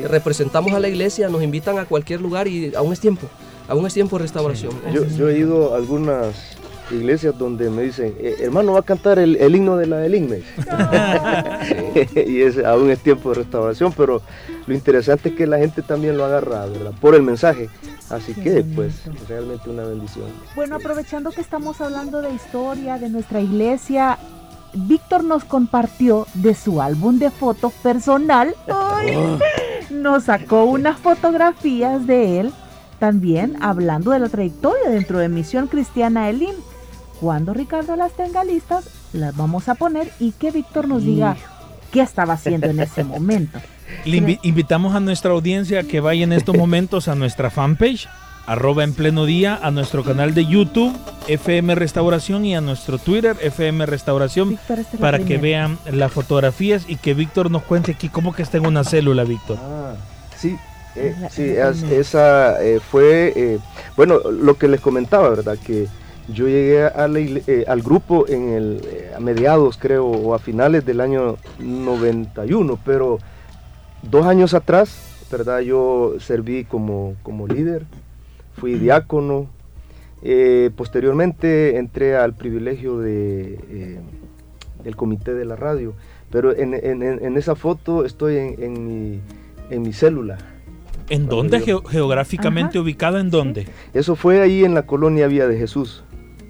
Representamos 0.04 0.72
a 0.72 0.78
la 0.78 0.88
iglesia, 0.88 1.28
nos 1.28 1.42
invitan 1.42 1.78
a 1.78 1.86
cualquier 1.86 2.20
lugar 2.20 2.46
y 2.48 2.74
aún 2.74 2.92
es 2.92 3.00
tiempo, 3.00 3.26
aún 3.68 3.86
es 3.86 3.94
tiempo 3.94 4.16
de 4.16 4.22
restauración. 4.22 4.72
Yo, 4.92 5.04
yo 5.06 5.28
he 5.28 5.38
ido 5.38 5.74
a 5.74 5.76
algunas 5.76 6.56
iglesias 6.90 7.36
donde 7.36 7.70
me 7.70 7.82
dicen, 7.82 8.14
eh, 8.18 8.36
hermano, 8.40 8.72
va 8.72 8.80
a 8.80 8.82
cantar 8.82 9.18
el, 9.18 9.36
himno 9.54 9.76
de 9.76 9.86
la 9.86 9.98
del 9.98 10.14
Inmes. 10.14 10.44
y 12.26 12.42
es, 12.42 12.64
aún 12.64 12.90
es 12.90 13.00
tiempo 13.00 13.30
de 13.30 13.36
restauración, 13.36 13.92
pero 13.96 14.22
lo 14.66 14.74
interesante 14.74 15.30
es 15.30 15.34
que 15.34 15.46
la 15.46 15.58
gente 15.58 15.82
también 15.82 16.16
lo 16.16 16.24
agarra, 16.24 16.66
¿verdad? 16.66 16.92
Por 17.00 17.14
el 17.14 17.22
mensaje. 17.22 17.68
Así 18.10 18.34
que, 18.34 18.64
pues, 18.74 19.02
realmente 19.28 19.68
una 19.68 19.84
bendición. 19.84 20.26
Bueno, 20.54 20.76
aprovechando 20.76 21.30
que 21.30 21.40
estamos 21.40 21.80
hablando 21.80 22.22
de 22.22 22.32
historia, 22.32 22.98
de 22.98 23.08
nuestra 23.08 23.40
iglesia, 23.40 24.18
Víctor 24.72 25.24
nos 25.24 25.44
compartió 25.44 26.26
de 26.34 26.54
su 26.54 26.80
álbum 26.80 27.18
de 27.18 27.30
fotos 27.30 27.72
personal. 27.82 28.54
Nos 29.90 30.24
sacó 30.24 30.64
unas 30.64 30.98
fotografías 30.98 32.08
de 32.08 32.40
él 32.40 32.52
también 32.98 33.56
hablando 33.62 34.10
de 34.10 34.18
la 34.18 34.28
trayectoria 34.28 34.90
dentro 34.90 35.18
de 35.18 35.28
Misión 35.28 35.66
Cristiana 35.68 36.28
Elim. 36.28 36.54
Cuando 37.20 37.54
Ricardo 37.54 37.96
las 37.96 38.12
tenga 38.12 38.44
listas, 38.44 38.88
las 39.12 39.36
vamos 39.36 39.68
a 39.68 39.74
poner 39.74 40.12
y 40.20 40.32
que 40.32 40.50
Víctor 40.50 40.88
nos 40.88 41.02
diga 41.02 41.36
qué 41.90 42.00
estaba 42.02 42.34
haciendo 42.34 42.66
en 42.66 42.80
ese 42.80 43.04
momento. 43.04 43.58
Le 44.04 44.38
invitamos 44.42 44.94
a 44.94 45.00
nuestra 45.00 45.32
audiencia 45.32 45.82
que 45.84 46.00
vaya 46.00 46.24
en 46.24 46.32
estos 46.32 46.56
momentos 46.58 47.08
a 47.08 47.14
nuestra 47.14 47.50
fanpage, 47.50 48.08
arroba 48.46 48.84
en 48.84 48.92
pleno 48.92 49.24
día, 49.24 49.58
a 49.62 49.70
nuestro 49.70 50.04
canal 50.04 50.34
de 50.34 50.46
YouTube, 50.46 50.94
FM 51.28 51.74
Restauración, 51.74 52.44
y 52.44 52.54
a 52.54 52.60
nuestro 52.60 52.98
Twitter, 52.98 53.36
FM 53.40 53.86
Restauración, 53.86 54.58
este 54.68 54.98
para 54.98 55.18
que 55.20 55.38
vean 55.38 55.78
las 55.90 56.12
fotografías 56.12 56.84
y 56.88 56.96
que 56.96 57.14
Víctor 57.14 57.50
nos 57.50 57.62
cuente 57.62 57.92
aquí 57.92 58.08
cómo 58.08 58.34
que 58.34 58.42
está 58.42 58.58
en 58.58 58.66
una 58.66 58.84
célula, 58.84 59.24
Víctor. 59.24 59.58
Ah, 59.60 59.94
sí, 60.36 60.56
eh, 60.96 61.14
sí, 61.30 61.44
esa 61.94 62.62
eh, 62.62 62.80
fue, 62.80 63.32
eh, 63.36 63.58
bueno, 63.96 64.18
lo 64.30 64.56
que 64.56 64.68
les 64.68 64.80
comentaba, 64.80 65.30
¿verdad? 65.30 65.58
Que 65.64 65.86
Yo 66.28 66.48
llegué 66.48 66.84
al 66.84 67.82
grupo 67.82 68.26
en 68.28 68.80
a 69.14 69.20
mediados, 69.20 69.78
creo, 69.78 70.06
o 70.06 70.34
a 70.34 70.38
finales 70.38 70.84
del 70.84 71.00
año 71.00 71.36
91, 71.58 72.78
pero 72.84 73.18
dos 74.02 74.26
años 74.26 74.52
atrás, 74.54 75.26
¿verdad? 75.30 75.60
Yo 75.60 76.14
serví 76.18 76.64
como, 76.64 77.14
como 77.22 77.46
líder, 77.46 77.84
fui 78.54 78.74
diácono, 78.74 79.46
posteriormente 80.74 81.76
entré 81.78 82.16
al 82.16 82.34
privilegio 82.34 82.98
de, 82.98 84.00
del 84.82 84.96
comité 84.96 85.34
de 85.34 85.44
la 85.44 85.54
radio, 85.54 85.94
pero 86.30 86.56
en, 86.56 87.36
esa 87.36 87.54
foto 87.54 88.04
estoy 88.04 88.36
en, 88.36 89.20
mi, 89.70 89.92
célula. 89.92 90.38
¿En 91.08 91.26
dónde? 91.26 91.60
geográficamente 91.60 92.78
ubicada 92.78 93.20
en 93.20 93.30
dónde? 93.30 93.66
Eso 93.94 94.16
fue 94.16 94.40
ahí 94.40 94.64
en 94.64 94.74
la 94.74 94.86
colonia 94.86 95.26
Vía 95.26 95.46
de 95.46 95.58
Jesús 95.58 96.02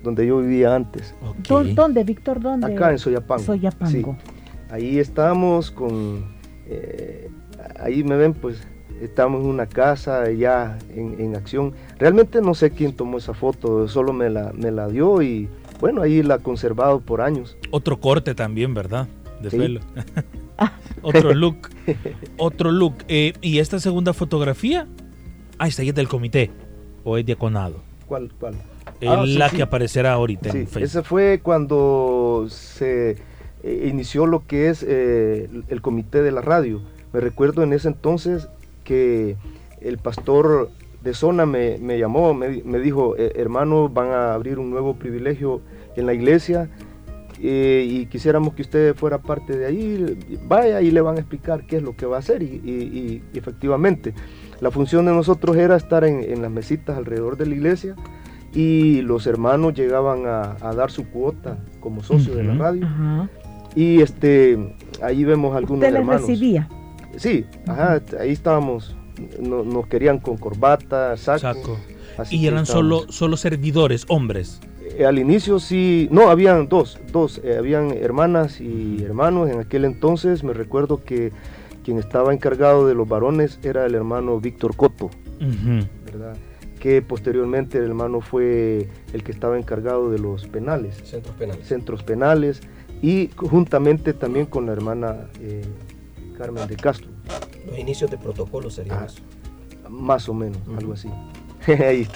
donde 0.07 0.27
yo 0.27 0.39
vivía 0.39 0.75
antes. 0.75 1.15
¿Dónde, 1.75 2.05
Víctor? 2.05 2.41
¿Dónde? 2.41 2.73
Acá 2.73 2.93
en 2.93 2.99
Soyapango. 2.99 3.43
Soyapango. 3.43 4.17
Ahí 4.71 4.99
estábamos 4.99 5.71
con, 5.71 6.25
eh, 6.67 7.29
ahí 7.79 8.03
me 8.03 8.17
ven 8.17 8.33
pues, 8.33 8.67
estamos 9.01 9.43
en 9.43 9.49
una 9.49 9.67
casa 9.67 10.31
ya 10.31 10.79
en, 10.95 11.37
acción. 11.37 11.75
Realmente 11.99 12.41
no 12.41 12.55
sé 12.55 12.71
quién 12.71 12.95
tomó 12.95 13.19
esa 13.19 13.35
foto, 13.35 13.87
solo 13.89 14.13
me 14.13 14.31
la, 14.31 14.53
me 14.55 14.71
la 14.71 14.89
dio 14.89 15.21
y 15.23 15.49
bueno, 15.81 16.03
ahí 16.03 16.23
la 16.23 16.37
he 16.37 16.39
conservado 16.39 17.01
por 17.01 17.21
años. 17.21 17.57
Otro 17.71 18.01
corte 18.01 18.35
también, 18.35 18.75
¿verdad? 18.75 19.09
De 19.43 19.51
pelo. 19.51 19.81
Otro 21.03 21.35
look. 21.35 21.69
Otro 22.37 22.73
look. 22.73 22.95
Eh, 23.09 23.35
¿Y 23.41 23.59
esta 23.59 23.79
segunda 23.79 24.13
fotografía? 24.13 24.87
Ah, 25.59 25.69
está 25.69 25.83
ahí 25.83 25.89
es 25.89 25.95
del 25.95 26.09
comité 26.09 26.51
o 27.05 27.17
es 27.17 27.25
diaconado. 27.25 27.81
¿Cuál? 28.07 28.31
¿Cuál? 28.39 28.55
Ah, 29.07 29.25
la 29.27 29.51
que 29.51 29.63
aparecerá 29.63 30.13
ahorita 30.13 30.49
en 30.51 30.67
Facebook. 30.67 30.83
Ese 30.83 31.03
fue 31.03 31.41
cuando 31.43 32.47
se 32.49 33.17
eh, 33.63 33.89
inició 33.91 34.27
lo 34.27 34.47
que 34.47 34.69
es 34.69 34.85
eh, 34.87 35.49
el 35.69 35.83
comité 35.83 36.23
de 36.23 36.33
la 36.33 36.41
radio. 36.41 36.81
Me 37.13 37.21
recuerdo 37.21 37.63
en 37.63 37.73
ese 37.73 37.89
entonces 37.89 38.49
que 38.85 39.37
el 39.81 39.99
pastor 39.99 40.71
de 41.03 41.15
zona 41.15 41.47
me, 41.47 41.79
llamó, 41.99 42.35
me, 42.35 42.79
dijo, 42.79 43.17
eh, 43.17 43.33
hermano, 43.37 43.89
van 43.89 44.11
a 44.11 44.35
abrir 44.35 44.59
un 44.59 44.71
nuevo 44.71 44.95
privilegio 44.95 45.61
en 45.97 46.07
la 46.07 46.15
iglesia 46.15 46.69
y 47.39 48.07
quisiéramos 48.07 48.55
que 48.55 48.63
usted 48.63 48.95
fuera 48.95 49.19
parte 49.19 49.57
de 49.57 49.67
ahí, 49.67 50.19
vaya 50.47 50.81
y 50.81 50.91
le 50.91 51.01
van 51.01 51.17
a 51.17 51.21
explicar 51.21 51.67
qué 51.67 51.77
es 51.77 51.83
lo 51.83 51.95
que 51.97 52.07
va 52.07 52.17
a 52.17 52.21
hacer. 52.21 52.43
Y, 52.43 53.23
efectivamente, 53.35 54.15
la 54.61 54.71
función 54.71 55.07
de 55.07 55.13
nosotros 55.13 55.57
era 55.57 55.77
estar 55.77 56.05
en, 56.05 56.23
en 56.23 56.43
las 56.43 56.51
mesitas 56.51 56.97
alrededor 56.97 57.37
de 57.37 57.47
la 57.47 57.55
iglesia 57.55 57.95
y 58.57 59.03
los 59.03 59.27
hermanos 59.27 59.75
llegaban 59.75 60.25
a, 60.27 60.73
dar 60.75 60.91
su 60.91 61.09
cuota 61.11 61.59
como 61.79 62.03
socio 62.03 62.35
de 62.35 62.43
la 62.43 62.55
radio. 62.55 63.29
Y 63.75 64.01
este, 64.01 64.75
ahí 65.03 65.25
vemos 65.25 65.55
algunos 65.55 65.85
¿Usted 65.85 65.95
hermanos. 65.95 66.23
recibía? 66.23 66.69
Sí, 67.17 67.45
ajá, 67.67 68.01
ahí 68.19 68.31
estábamos. 68.31 68.97
nos 69.39 69.87
querían 69.89 70.19
con 70.19 70.39
corbata, 70.39 71.17
saco. 71.19 71.79
¿Y 72.31 72.47
eran 72.47 72.65
solo, 72.65 73.05
solo 73.11 73.37
servidores, 73.37 74.07
hombres? 74.09 74.61
Eh, 74.95 75.05
al 75.05 75.19
inicio 75.19 75.59
sí, 75.59 76.09
no, 76.11 76.31
habían 76.31 76.69
dos, 76.69 76.99
dos, 77.13 77.41
eh, 77.45 77.57
habían 77.59 77.91
hermanas 77.91 78.61
y 78.61 79.03
hermanos. 79.03 79.51
En 79.51 79.61
aquel 79.61 79.85
entonces 79.85 80.45
me 80.45 80.53
recuerdo 80.53 81.03
que 81.03 81.33
quien 81.85 81.99
estaba 81.99 82.33
encargado 82.33 82.87
de 82.87 82.95
los 82.95 83.09
varones 83.09 83.59
era 83.63 83.87
el 83.87 83.95
hermano 83.95 84.41
Víctor 84.41 84.77
Coto, 84.77 85.11
¿verdad? 86.05 86.37
que 86.81 87.03
posteriormente 87.03 87.79
el 87.79 87.85
hermano 87.85 88.21
fue 88.21 88.89
el 89.13 89.25
que 89.25 89.33
estaba 89.33 89.59
encargado 89.59 90.11
de 90.11 90.19
los 90.19 90.47
penales. 90.47 90.97
Centros 91.05 91.35
penales. 91.37 91.67
Centros 91.67 92.03
penales 92.03 92.61
y 93.03 93.31
juntamente 93.37 94.13
también 94.13 94.47
con 94.47 94.67
la 94.67 94.73
hermana 94.73 95.29
eh, 95.41 95.65
Carmen 96.37 96.69
de 96.69 96.77
Castro. 96.77 97.09
Los 97.67 97.79
inicios 97.79 98.11
de 98.11 98.19
protocolo 98.19 98.71
serían 98.71 98.99
ah, 99.01 99.07
eso. 99.07 99.23
Más 99.89 100.29
o 100.29 100.35
menos, 100.35 100.59
algo 100.77 100.93
así. 100.93 101.09
Ahí 101.67 102.07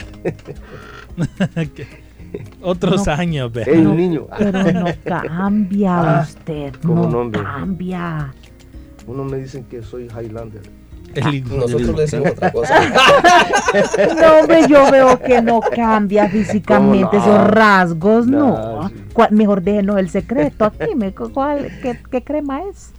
Otros 2.62 3.08
años, 3.08 3.52
Es 3.54 3.78
un 3.78 3.96
niño. 3.96 4.26
Pero 4.38 4.72
no 4.72 4.86
cambia 5.04 6.20
ah, 6.20 6.22
usted, 6.22 6.74
no 6.82 7.30
cambia. 7.30 8.32
Uno 9.06 9.24
me 9.24 9.38
dicen 9.38 9.64
que 9.64 9.82
soy 9.82 10.04
Highlander. 10.04 10.62
Nosotros 11.14 11.96
le 11.96 12.02
decimos 12.02 12.30
otra 12.30 12.52
cosa. 12.52 12.74
no, 14.20 14.40
hombre, 14.40 14.68
yo 14.68 14.90
veo 14.90 15.18
que 15.18 15.42
no 15.42 15.60
cambia 15.60 16.28
físicamente 16.28 17.16
esos 17.16 17.48
rasgos, 17.48 18.26
no. 18.26 18.90
Mejor 19.30 19.62
déjenos 19.62 19.98
el 19.98 20.08
secreto 20.08 20.66
aquí. 20.66 20.86
qué, 22.10 22.22
crema 22.22 22.62
es? 22.62 22.92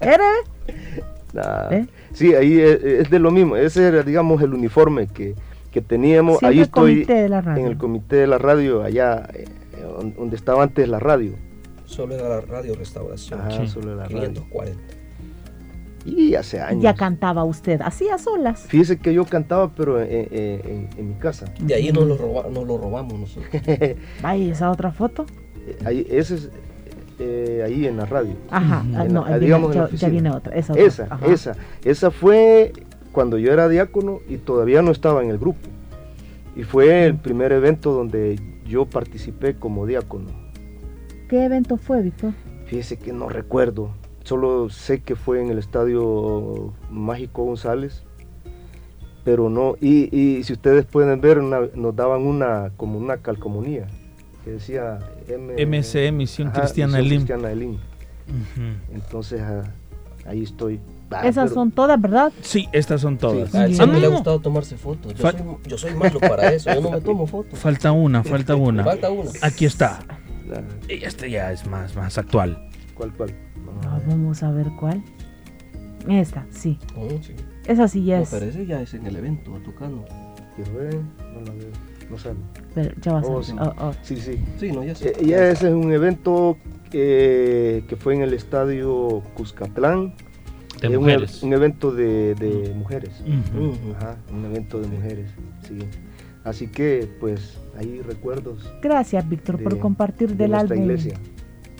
¿Eh? 0.00 1.86
Sí, 2.12 2.34
ahí 2.34 2.58
es, 2.58 3.08
de 3.08 3.18
lo 3.18 3.30
mismo. 3.30 3.56
Ese 3.56 3.86
era, 3.86 4.02
digamos, 4.02 4.42
el 4.42 4.52
uniforme 4.52 5.06
que, 5.06 5.36
teníamos. 5.80 6.42
ahí 6.42 6.60
estoy 6.60 7.06
en 7.08 7.66
el 7.66 7.78
comité 7.78 8.16
de 8.16 8.26
la 8.26 8.38
radio, 8.38 8.82
allá 8.82 9.28
eh, 9.32 9.46
donde 10.16 10.36
estaba 10.36 10.62
antes 10.62 10.88
la 10.88 10.98
radio. 10.98 11.34
Solo 11.84 12.14
era 12.14 12.28
la 12.28 12.40
radio 12.40 12.74
restauración. 12.74 13.40
Ajá, 13.40 13.66
solo 13.66 13.92
era 13.92 14.02
la 14.02 14.08
540. 14.08 14.80
Y 16.06 16.34
hace 16.34 16.60
años. 16.60 16.82
¿Ya 16.82 16.94
cantaba 16.94 17.44
usted 17.44 17.80
así 17.82 18.08
a 18.08 18.18
solas? 18.18 18.62
Fíjese 18.68 18.98
que 18.98 19.12
yo 19.12 19.24
cantaba, 19.24 19.70
pero 19.74 20.00
en, 20.00 20.88
mi 20.96 21.14
casa. 21.14 21.46
De 21.60 21.74
ahí 21.74 21.92
nos 21.92 22.06
lo, 22.06 22.16
lo 22.16 22.78
robamos 22.78 23.18
nosotros. 23.18 23.50
¿Ahí 24.22 24.50
esa 24.50 24.70
otra 24.70 24.92
foto? 24.92 25.26
Eh, 25.66 25.76
ahí, 25.84 26.06
ese 26.10 26.36
es 26.36 26.50
eh, 27.18 27.62
ahí 27.66 27.86
en 27.86 27.98
la 27.98 28.06
radio. 28.06 28.34
Ajá, 28.50 28.82
ah, 28.96 29.04
no, 29.04 29.38
digamos 29.38 29.74
ya, 29.74 30.08
viene 30.08 30.30
otra. 30.30 30.56
Esa, 30.56 30.72
esa, 30.72 31.18
esa, 31.26 31.56
esa 31.84 32.10
fue 32.10 32.72
cuando 33.12 33.38
yo 33.38 33.52
era 33.52 33.68
diácono 33.68 34.20
y 34.28 34.36
todavía 34.36 34.82
no 34.82 34.90
estaba 34.90 35.22
en 35.22 35.30
el 35.30 35.38
grupo. 35.38 35.68
Y 36.56 36.64
fue 36.64 37.04
el 37.04 37.16
primer 37.16 37.52
evento 37.52 37.92
donde 37.92 38.38
yo 38.66 38.86
participé 38.86 39.54
como 39.54 39.86
diácono. 39.86 40.28
¿Qué 41.28 41.44
evento 41.44 41.76
fue, 41.76 42.02
Víctor? 42.02 42.32
Fíjese 42.66 42.98
que 42.98 43.12
no 43.12 43.28
recuerdo 43.28 43.90
Solo 44.24 44.68
sé 44.68 45.00
que 45.00 45.16
fue 45.16 45.40
en 45.40 45.50
el 45.50 45.58
estadio 45.58 46.72
Mágico 46.90 47.44
González, 47.44 48.04
pero 49.24 49.48
no. 49.48 49.76
Y, 49.80 50.42
si 50.44 50.52
ustedes 50.52 50.84
pueden 50.84 51.20
ver, 51.20 51.42
nos 51.42 51.96
daban 51.96 52.22
una 52.22 52.70
como 52.76 52.98
una 52.98 53.18
calcomunía 53.18 53.86
que 54.44 54.52
decía 54.52 54.98
MC 55.26 56.12
Misión 56.12 56.50
Cristiana 56.50 57.00
Elim. 57.00 57.78
Entonces 58.92 59.40
ah, 59.40 59.72
ahí 60.26 60.42
estoy. 60.42 60.80
Ah, 61.10 61.26
Esas 61.26 61.52
son 61.52 61.72
todas, 61.72 62.00
¿verdad? 62.00 62.32
Sí, 62.40 62.68
estas 62.72 63.00
son 63.00 63.18
todas. 63.18 63.54
a 63.54 63.64
él 63.64 63.74
siempre 63.74 64.00
le 64.00 64.06
ha 64.06 64.10
gustado 64.10 64.40
tomarse 64.40 64.76
fotos. 64.76 65.14
Yo, 65.14 65.30
soy, 65.30 65.40
yo, 65.66 65.78
soy, 65.78 65.94
malo 65.94 66.20
para 66.20 66.52
eso, 66.52 66.72
yo 66.72 66.80
no 66.80 66.90
me 66.90 67.00
tomo 67.00 67.26
fotos. 67.26 67.58
Falta 67.58 67.92
una, 67.92 68.22
falta 68.22 68.54
una. 68.56 68.84
falta 68.84 69.10
una. 69.10 69.30
Aquí 69.42 69.64
está. 69.64 70.00
Y 70.88 71.04
este 71.04 71.30
ya 71.30 71.52
es 71.52 71.66
más, 71.66 71.94
más 71.94 72.18
actual. 72.18 72.68
¿Cuál, 72.94 73.12
cuál? 73.14 73.34
Ah, 73.86 74.00
vamos 74.06 74.42
a 74.42 74.50
ver 74.50 74.68
cuál. 74.78 75.02
Esta, 76.08 76.46
sí. 76.50 76.78
Oh, 76.96 77.08
sí. 77.22 77.34
Esa 77.66 77.88
sí 77.88 78.04
ya 78.04 78.16
no, 78.16 78.22
es. 78.22 78.30
Pero 78.30 78.46
ese 78.46 78.66
ya 78.66 78.80
es 78.80 78.94
en 78.94 79.06
el 79.06 79.16
evento, 79.16 79.52
tocando. 79.64 80.04
Quiero 80.56 80.74
ver, 80.74 80.94
no 80.94 81.40
la 81.40 81.52
veo. 81.52 81.70
No 82.10 82.18
sale. 82.18 82.38
Pero 82.74 82.94
ya 83.00 83.12
va 83.12 83.20
a 83.20 83.22
oh, 83.22 83.42
Sí. 83.42 83.54
Oh, 83.58 83.74
oh. 83.78 83.92
sí. 84.02 84.16
sí, 84.16 84.42
sí. 84.58 84.72
no, 84.72 84.84
ya 84.84 84.94
sé. 84.94 85.10
Eh, 85.10 85.26
ya 85.26 85.48
ese 85.48 85.68
es 85.68 85.74
un 85.74 85.92
evento 85.92 86.56
eh, 86.92 87.84
que 87.88 87.96
fue 87.96 88.14
en 88.14 88.22
el 88.22 88.34
estadio 88.34 89.22
Cuscatlán. 89.34 90.14
De 90.80 90.98
mujeres. 90.98 91.42
Un, 91.42 91.52
evento 91.52 91.92
de, 91.92 92.34
de 92.34 92.74
mujeres. 92.74 93.22
Ajá, 93.96 94.16
un 94.32 94.44
evento 94.44 94.80
de 94.80 94.88
mujeres, 94.88 95.30
sí. 95.68 95.78
Así 96.42 96.68
que, 96.68 97.08
pues, 97.20 97.58
ahí 97.78 98.00
recuerdos. 98.00 98.72
Gracias, 98.80 99.28
Víctor, 99.28 99.62
por 99.62 99.78
compartir 99.78 100.36
del 100.36 100.54
álbum. 100.54 100.78
Iglesia 100.78 101.18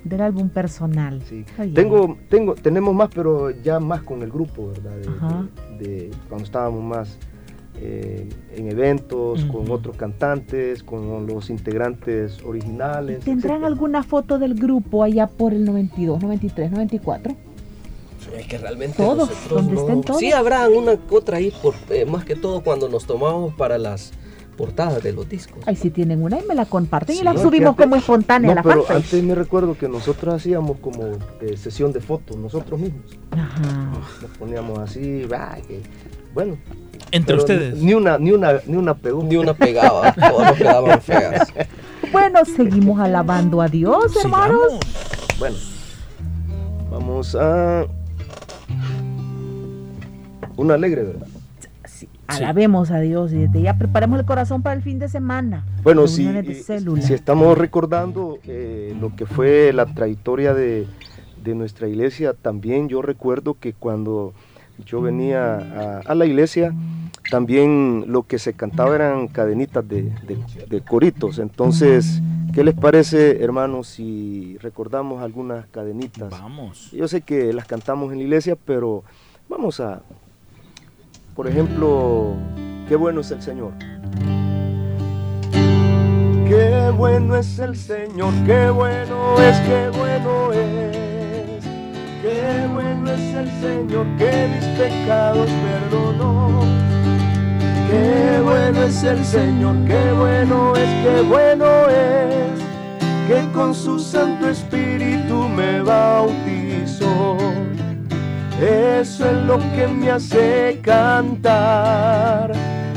del 0.04 0.20
álbum 0.20 0.48
personal. 0.48 1.22
Sí. 1.28 1.44
tengo, 1.74 2.16
tengo, 2.28 2.54
tenemos 2.54 2.94
más, 2.94 3.10
pero 3.14 3.50
ya 3.50 3.80
más 3.80 4.02
con 4.02 4.22
el 4.22 4.30
grupo, 4.30 4.68
¿verdad? 4.68 4.96
De, 5.78 6.10
cuando 6.28 6.44
estábamos 6.44 6.82
más 6.82 7.18
eh, 7.76 8.28
en 8.54 8.68
eventos, 8.68 9.44
con 9.46 9.70
otros 9.70 9.96
cantantes, 9.96 10.82
con 10.82 11.26
los 11.26 11.50
integrantes 11.50 12.42
originales. 12.44 13.24
¿Tendrán 13.24 13.64
alguna 13.64 14.02
foto 14.02 14.38
del 14.38 14.54
grupo 14.54 15.02
allá 15.02 15.26
por 15.26 15.54
el 15.54 15.64
92, 15.64 16.22
93, 16.22 16.70
94? 16.70 17.36
Es 18.36 18.46
que 18.46 18.58
realmente 18.58 18.96
todos, 18.96 19.30
donde 19.48 19.74
estén 19.74 20.02
todos. 20.02 20.20
Sí, 20.20 20.32
habrá 20.32 20.68
una 20.68 20.98
otra 21.10 21.38
ahí, 21.38 21.52
por, 21.62 21.74
eh, 21.90 22.04
más 22.04 22.24
que 22.24 22.36
todo 22.36 22.62
cuando 22.62 22.88
nos 22.88 23.06
tomamos 23.06 23.54
para 23.54 23.78
las 23.78 24.12
portadas 24.60 25.02
de 25.02 25.12
los 25.12 25.26
discos. 25.26 25.62
Ay, 25.64 25.74
si 25.74 25.88
tienen 25.90 26.22
una 26.22 26.38
y 26.38 26.46
me 26.46 26.54
la 26.54 26.66
comparten 26.66 27.16
y 27.16 27.22
la 27.22 27.34
subimos 27.36 27.76
como 27.76 27.96
espontánea 27.96 28.54
la 28.54 28.62
pero 28.62 28.84
antes 28.90 29.22
me 29.22 29.34
recuerdo 29.34 29.76
que 29.76 29.88
nosotros 29.88 30.34
hacíamos 30.34 30.78
como 30.80 31.16
eh, 31.40 31.56
sesión 31.56 31.94
de 31.94 32.00
fotos 32.00 32.36
nosotros 32.36 32.78
mismos. 32.78 33.04
Ajá. 33.30 33.90
Nos 34.20 34.30
poníamos 34.38 34.78
así, 34.78 35.26
bueno, 36.34 36.58
Entre 37.10 37.36
ustedes. 37.36 37.78
Ni 37.78 37.94
una, 37.94 38.18
ni 38.18 38.32
una, 38.32 38.60
ni 38.66 38.76
una 38.76 38.94
pegó. 38.94 39.22
Ni 39.22 39.36
una 39.36 39.54
pegaba, 39.54 40.12
todas 40.30 40.56
quedaban 40.58 41.00
feas. 41.00 41.52
Bueno, 42.12 42.44
seguimos 42.44 43.00
alabando 43.00 43.62
a 43.62 43.68
Dios, 43.68 44.14
hermanos. 44.22 44.74
Bueno, 45.38 45.56
vamos 46.90 47.34
a 47.34 47.86
una 50.60 50.74
alegre, 50.74 51.02
¿verdad? 51.04 51.26
Sí, 51.86 52.08
alabemos 52.26 52.90
a 52.90 53.00
Dios 53.00 53.32
y 53.32 53.38
desde 53.38 53.62
ya 53.62 53.76
preparemos 53.76 54.20
el 54.20 54.26
corazón 54.26 54.62
para 54.62 54.76
el 54.76 54.82
fin 54.82 54.98
de 54.98 55.08
semana. 55.08 55.64
Bueno, 55.82 56.06
si, 56.06 56.28
si 57.02 57.14
estamos 57.14 57.58
recordando 57.58 58.38
eh, 58.44 58.94
lo 59.00 59.16
que 59.16 59.26
fue 59.26 59.72
la 59.72 59.86
trayectoria 59.86 60.54
de, 60.54 60.86
de 61.42 61.54
nuestra 61.54 61.88
iglesia, 61.88 62.34
también 62.34 62.88
yo 62.88 63.02
recuerdo 63.02 63.56
que 63.58 63.72
cuando 63.72 64.34
yo 64.84 65.00
venía 65.00 66.02
a, 66.06 66.14
la 66.14 66.26
iglesia, 66.26 66.74
también 67.30 68.04
lo 68.08 68.24
que 68.24 68.38
se 68.38 68.54
cantaba 68.54 68.94
eran 68.94 69.28
cadenitas 69.28 69.86
de, 69.86 70.82
coritos. 70.88 71.38
Entonces, 71.38 72.20
¿qué 72.54 72.64
les 72.64 72.74
parece, 72.74 73.42
hermanos, 73.42 73.88
si 73.88 74.56
recordamos 74.58 75.22
algunas 75.22 75.66
cadenitas? 75.66 76.30
Vamos. 76.30 76.90
Yo 76.92 77.08
sé 77.08 77.22
que 77.22 77.52
las 77.52 77.66
cantamos 77.66 78.12
en 78.12 78.18
la 78.18 78.24
iglesia, 78.24 78.56
pero 78.64 79.04
vamos 79.48 79.80
a, 79.80 80.02
por 81.40 81.48
ejemplo, 81.48 82.34
qué 82.86 82.96
bueno 82.96 83.22
es 83.22 83.30
el 83.30 83.40
Señor. 83.40 83.72
Qué 86.46 86.92
bueno 86.94 87.34
es 87.34 87.58
el 87.58 87.74
Señor, 87.76 88.34
qué 88.44 88.68
bueno 88.68 89.40
es, 89.40 89.58
qué 89.60 89.88
bueno 89.88 90.52
es. 90.52 91.64
Qué 92.20 92.68
bueno 92.74 93.10
es 93.10 93.34
el 93.34 93.50
Señor 93.62 94.06
que 94.18 94.48
mis 94.52 94.66
pecados 94.78 95.48
perdonó. 95.64 96.60
Qué 97.88 98.42
bueno 98.44 98.82
es 98.82 99.02
el 99.02 99.24
Señor, 99.24 99.76
qué 99.86 100.12
bueno 100.12 100.76
es, 100.76 100.90
qué 101.06 101.22
bueno 101.22 101.88
es, 101.88 102.60
que 103.28 103.50
con 103.54 103.74
su 103.74 103.98
Santo 103.98 104.46
Espíritu 104.46 105.48
me 105.48 105.80
bautizó. 105.80 107.38
Eso 108.60 109.24
es 109.24 109.36
lo 109.46 109.58
que 109.58 109.86
me 109.88 110.10
hace 110.10 110.80
cantar, 110.82 112.52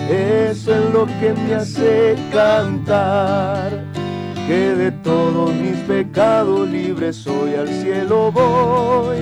eso 0.10 0.76
es 0.76 0.94
lo 0.94 1.06
que 1.06 1.34
me 1.34 1.56
hace 1.56 2.16
cantar 2.34 3.72
que 4.48 4.76
de 4.76 4.92
todos 4.92 5.54
mis 5.54 5.78
pecados 5.88 6.68
libres 6.68 7.16
soy, 7.16 7.56
al 7.56 7.70
cielo 7.70 8.32
voy. 8.32 9.20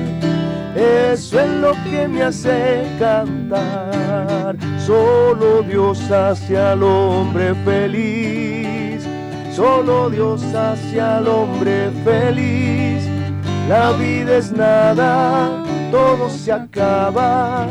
Eso 0.75 1.39
es 1.39 1.49
lo 1.49 1.73
que 1.89 2.07
me 2.07 2.23
hace 2.23 2.87
cantar. 2.97 4.55
Solo 4.79 5.61
Dios 5.61 5.99
hace 6.09 6.57
al 6.57 6.81
hombre 6.81 7.53
feliz. 7.65 9.05
Solo 9.53 10.09
Dios 10.09 10.41
hace 10.55 10.99
al 10.99 11.27
hombre 11.27 11.91
feliz. 12.03 13.03
La 13.67 13.91
vida 13.91 14.37
es 14.37 14.51
nada, 14.51 15.60
todo 15.91 16.29
se 16.29 16.51
acaba. 16.51 17.67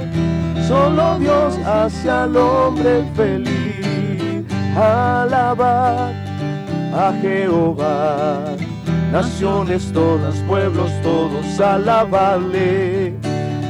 Solo 0.68 1.18
Dios 1.18 1.58
hace 1.66 2.10
al 2.10 2.36
hombre 2.36 3.04
feliz. 3.16 4.44
Alabar 4.76 6.12
a 6.94 7.12
Jehová. 7.20 8.44
Naciones 9.10 9.90
todas, 9.92 10.36
pueblos 10.46 10.90
todos, 11.02 11.60
alabadle, 11.60 13.12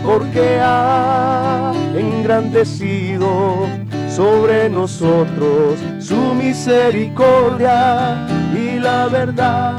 porque 0.05 0.61
ha 0.61 1.73
engrandecido 1.97 3.67
sobre 4.15 4.69
nosotros 4.69 5.79
su 5.99 6.35
misericordia 6.35 8.27
y 8.55 8.79
la 8.79 9.07
verdad 9.07 9.79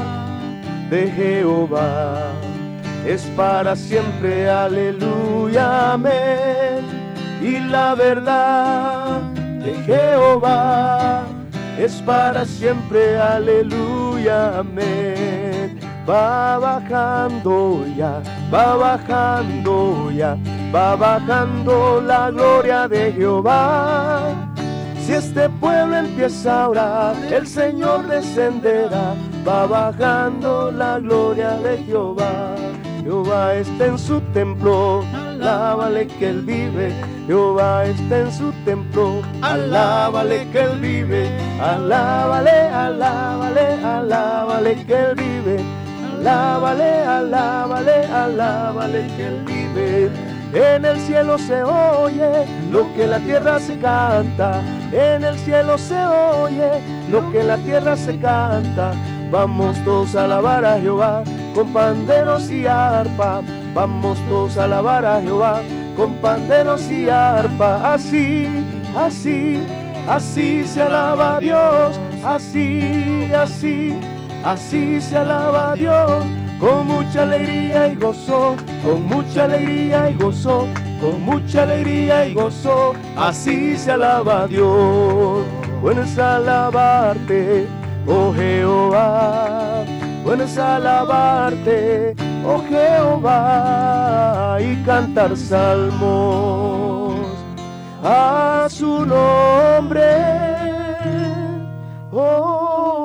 de 0.90 1.08
Jehová 1.12 2.31
es 3.06 3.22
para 3.36 3.74
siempre, 3.74 4.48
aleluya, 4.48 5.92
amén. 5.92 6.84
Y 7.42 7.58
la 7.58 7.94
verdad 7.94 9.20
de 9.64 9.74
Jehová 9.84 11.24
es 11.78 11.94
para 12.02 12.44
siempre, 12.44 13.18
aleluya, 13.18 14.58
amén. 14.58 15.80
Va 16.08 16.58
bajando 16.58 17.84
ya, 17.96 18.22
va 18.52 18.76
bajando 18.76 20.10
ya, 20.10 20.36
va 20.74 20.96
bajando 20.96 22.00
la 22.00 22.30
gloria 22.30 22.88
de 22.88 23.12
Jehová. 23.12 24.34
Si 25.00 25.12
este 25.12 25.48
pueblo 25.48 25.96
empieza 25.96 26.64
a 26.64 26.68
orar, 26.68 27.16
el 27.32 27.46
Señor 27.46 28.06
descenderá, 28.06 29.14
va 29.46 29.66
bajando 29.66 30.70
la 30.70 31.00
gloria 31.00 31.56
de 31.58 31.78
Jehová. 31.78 32.54
Jehová 33.02 33.54
está 33.56 33.86
en 33.86 33.98
su 33.98 34.20
templo, 34.32 35.04
alábale 35.12 36.06
que 36.06 36.28
él 36.28 36.42
vive. 36.42 36.92
Jehová 37.26 37.84
está 37.84 38.20
en 38.20 38.32
su 38.32 38.52
templo, 38.64 39.22
alábale 39.40 40.46
que 40.52 40.60
él 40.60 40.78
vive. 40.78 41.28
Alábale, 41.60 42.50
alábale, 42.50 43.84
alábale 43.84 44.84
que 44.86 44.94
él 44.94 45.14
vive. 45.16 45.64
Alábale, 46.20 47.02
alábale, 47.02 48.06
alábale 48.06 49.06
que 49.16 49.26
él 49.26 49.44
vive. 49.46 50.10
En 50.54 50.84
el 50.84 51.00
cielo 51.00 51.38
se 51.38 51.64
oye 51.64 52.46
lo 52.70 52.92
que 52.94 53.08
la 53.08 53.18
tierra 53.18 53.58
se 53.58 53.78
canta. 53.80 54.60
En 54.92 55.24
el 55.24 55.36
cielo 55.38 55.76
se 55.76 55.98
oye 56.06 56.70
lo 57.10 57.32
que 57.32 57.42
la 57.42 57.56
tierra 57.56 57.96
se 57.96 58.16
canta. 58.20 58.92
Vamos 59.32 59.76
todos 59.84 60.14
a 60.14 60.24
alabar 60.24 60.64
a 60.64 60.78
Jehová 60.78 61.24
con 61.54 61.72
panderos 61.72 62.50
y 62.50 62.66
arpa. 62.66 63.42
Vamos 63.74 64.18
todos 64.28 64.56
a 64.58 64.64
alabar 64.64 65.04
a 65.04 65.20
Jehová 65.20 65.62
con 65.96 66.14
panderos 66.16 66.90
y 66.90 67.08
arpa. 67.08 67.92
Así, 67.94 68.48
así, 68.96 69.62
así 70.08 70.64
se 70.64 70.82
alaba 70.82 71.36
a 71.36 71.40
Dios. 71.40 72.00
Así, 72.24 73.30
así, 73.34 73.94
así 74.44 75.00
se 75.00 75.18
alaba 75.18 75.72
a 75.72 75.74
Dios. 75.74 76.24
Con 76.58 76.86
mucha 76.86 77.24
alegría 77.24 77.88
y 77.88 77.96
gozo, 77.96 78.54
con 78.84 79.04
mucha 79.06 79.44
alegría 79.44 80.10
y 80.10 80.14
gozo, 80.14 80.68
con 81.00 81.20
mucha 81.22 81.64
alegría 81.64 82.26
y 82.26 82.34
gozo. 82.34 82.92
Así 83.16 83.76
se 83.76 83.90
alaba 83.90 84.42
a 84.42 84.46
Dios. 84.46 85.44
Bueno 85.80 86.02
es 86.02 86.16
alabarte, 86.16 87.66
oh 88.06 88.32
Jehová 88.32 89.84
bueno 90.24 90.44
alabarte, 90.58 92.14
oh 92.46 92.62
Jehová, 92.68 94.58
y 94.60 94.76
cantar 94.84 95.36
salmos 95.36 97.26
a 98.02 98.66
su 98.70 99.04
nombre, 99.04 100.02
oh 102.12 103.01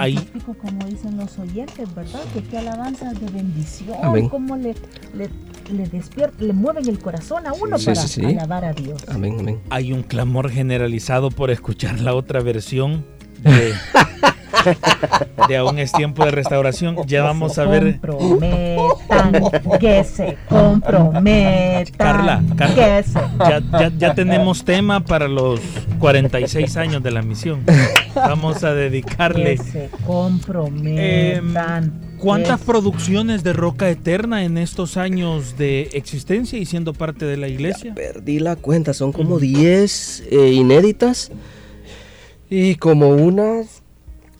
ahí 0.00 0.16
como 0.62 0.86
dicen 0.86 1.16
los 1.16 1.38
oyentes, 1.38 1.94
¿verdad? 1.94 2.20
Que 2.32 2.42
qué 2.42 2.58
alabanza 2.58 3.12
de 3.12 3.30
bendición, 3.30 4.28
cómo 4.28 4.56
le, 4.56 4.74
le, 5.14 5.28
le 5.72 5.86
despierta, 5.88 6.42
le 6.42 6.52
mueven 6.52 6.88
el 6.88 6.98
corazón 6.98 7.46
a 7.46 7.52
uno 7.52 7.76
para 7.78 8.02
alabar 8.28 8.64
a 8.64 8.72
Dios. 8.72 9.02
Amén, 9.08 9.36
amén. 9.38 9.60
Hay 9.70 9.92
un 9.92 10.02
clamor 10.02 10.50
generalizado 10.50 11.30
por 11.30 11.50
escuchar 11.50 12.00
la 12.00 12.14
otra 12.14 12.40
versión 12.40 13.04
de, 13.42 13.72
de 15.48 15.56
aún 15.56 15.78
es 15.78 15.92
tiempo 15.92 16.24
de 16.24 16.30
restauración. 16.30 16.96
Ya 17.06 17.22
vamos 17.22 17.58
a 17.58 17.64
ver. 17.64 18.00
Comprometan, 18.00 19.42
que 19.78 20.04
se 20.04 20.38
comprometan. 20.48 21.94
Carla, 21.96 22.42
Ya, 22.58 23.90
ya, 23.96 24.14
tenemos 24.14 24.64
tema 24.64 25.00
para 25.00 25.28
los 25.28 25.60
46 25.98 26.76
años 26.76 27.02
de 27.02 27.10
la 27.10 27.22
misión. 27.22 27.64
Vamos 28.14 28.64
a 28.64 28.74
dedicarle. 28.74 29.56
Que 29.56 29.62
se 29.62 29.90
comprometan. 30.06 31.84
Em, 31.84 32.18
¿Cuántas 32.18 32.60
producciones 32.60 33.42
de 33.42 33.52
Roca 33.52 33.88
Eterna 33.88 34.44
en 34.44 34.58
estos 34.58 34.96
años 34.96 35.56
de 35.56 35.90
existencia 35.94 36.58
y 36.58 36.66
siendo 36.66 36.92
parte 36.92 37.24
de 37.24 37.36
la 37.36 37.48
iglesia? 37.48 37.94
perdí 37.94 38.40
la 38.40 38.56
cuenta, 38.56 38.92
son 38.92 39.12
como 39.12 39.38
10 39.38 40.24
eh, 40.30 40.52
inéditas 40.52 41.32
y 42.50 42.74
como 42.74 43.08
unas 43.10 43.82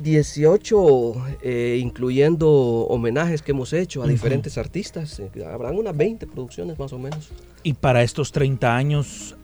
18, 0.02 1.14
eh, 1.42 1.78
incluyendo 1.80 2.50
homenajes 2.50 3.42
que 3.42 3.52
hemos 3.52 3.72
hecho 3.72 4.02
a 4.02 4.06
diferentes 4.06 4.58
artistas. 4.58 5.20
Eh, 5.20 5.30
habrán 5.44 5.76
unas 5.76 5.96
20 5.96 6.26
producciones 6.26 6.78
más 6.78 6.92
o 6.92 6.98
menos. 6.98 7.30
Y 7.62 7.74
para 7.74 8.02
estos 8.02 8.32
30 8.32 8.74
años, 8.76 9.36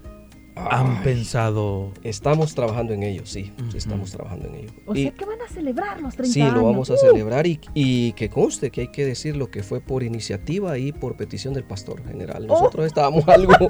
han 0.57 1.03
pensado? 1.03 1.93
Estamos 2.03 2.55
trabajando 2.55 2.95
en 2.95 3.03
ello, 3.03 3.23
sí. 3.27 3.53
Estamos 3.75 4.11
trabajando 4.11 4.49
en 4.49 4.55
ello. 4.57 4.71
O 4.87 4.95
sea 4.95 5.11
que 5.11 5.25
van 5.25 5.41
a 5.43 5.49
celebrar 5.49 6.01
los 6.01 6.17
30 6.17 6.33
sí, 6.33 6.41
años. 6.41 6.55
Sí, 6.55 6.59
lo 6.59 6.67
vamos 6.67 6.91
a 6.91 6.95
¡Uh! 6.95 6.99
celebrar 6.99 7.47
y, 7.47 7.61
y, 7.75 8.13
que 8.13 8.31
conste 8.31 8.71
que 8.71 8.83
hay 8.83 8.89
que 8.89 9.05
decir 9.05 9.37
lo 9.37 9.51
que 9.51 9.63
fue 9.63 9.81
por 9.81 10.03
iniciativa 10.03 10.79
y 10.79 10.93
por 10.93 11.17
petición 11.17 11.55
del 11.55 11.65
pastor 11.65 12.03
general. 12.05 12.47
¡Oh! 12.49 12.55
Nosotros 12.55 12.87
estábamos 12.87 13.29
algo... 13.29 13.53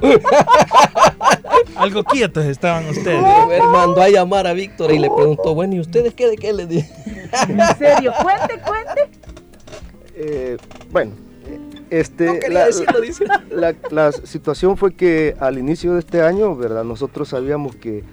algo 1.75 2.03
quietos 2.05 2.45
estaban 2.45 2.87
ustedes. 2.87 3.23
Él 3.51 3.63
mandó 3.71 4.01
a 4.01 4.09
llamar 4.09 4.47
a 4.47 4.53
Víctor 4.53 4.91
y 4.91 4.99
le 4.99 5.09
preguntó, 5.09 5.53
bueno, 5.53 5.75
¿y 5.75 5.79
ustedes 5.81 6.13
qué 6.13 6.27
de 6.27 6.37
qué 6.37 6.53
le 6.53 6.65
dije? 6.65 6.89
¿En 7.49 7.77
serio? 7.77 8.13
Cuente, 8.23 8.59
cuente. 8.65 9.09
Eh, 10.15 10.57
bueno, 10.91 11.11
este, 11.89 12.25
no 12.25 12.53
la, 12.53 12.65
decirlo, 12.65 13.01
dice. 13.01 13.25
La, 13.49 13.75
la, 13.91 14.11
situación 14.11 14.77
fue 14.77 14.93
que 14.93 15.35
al 15.39 15.57
inicio 15.57 15.93
de 15.93 15.99
este 15.99 16.21
año, 16.21 16.55
¿verdad? 16.55 16.83
Nosotros 16.83 17.29
sabíamos 17.29 17.75
que, 17.75 18.03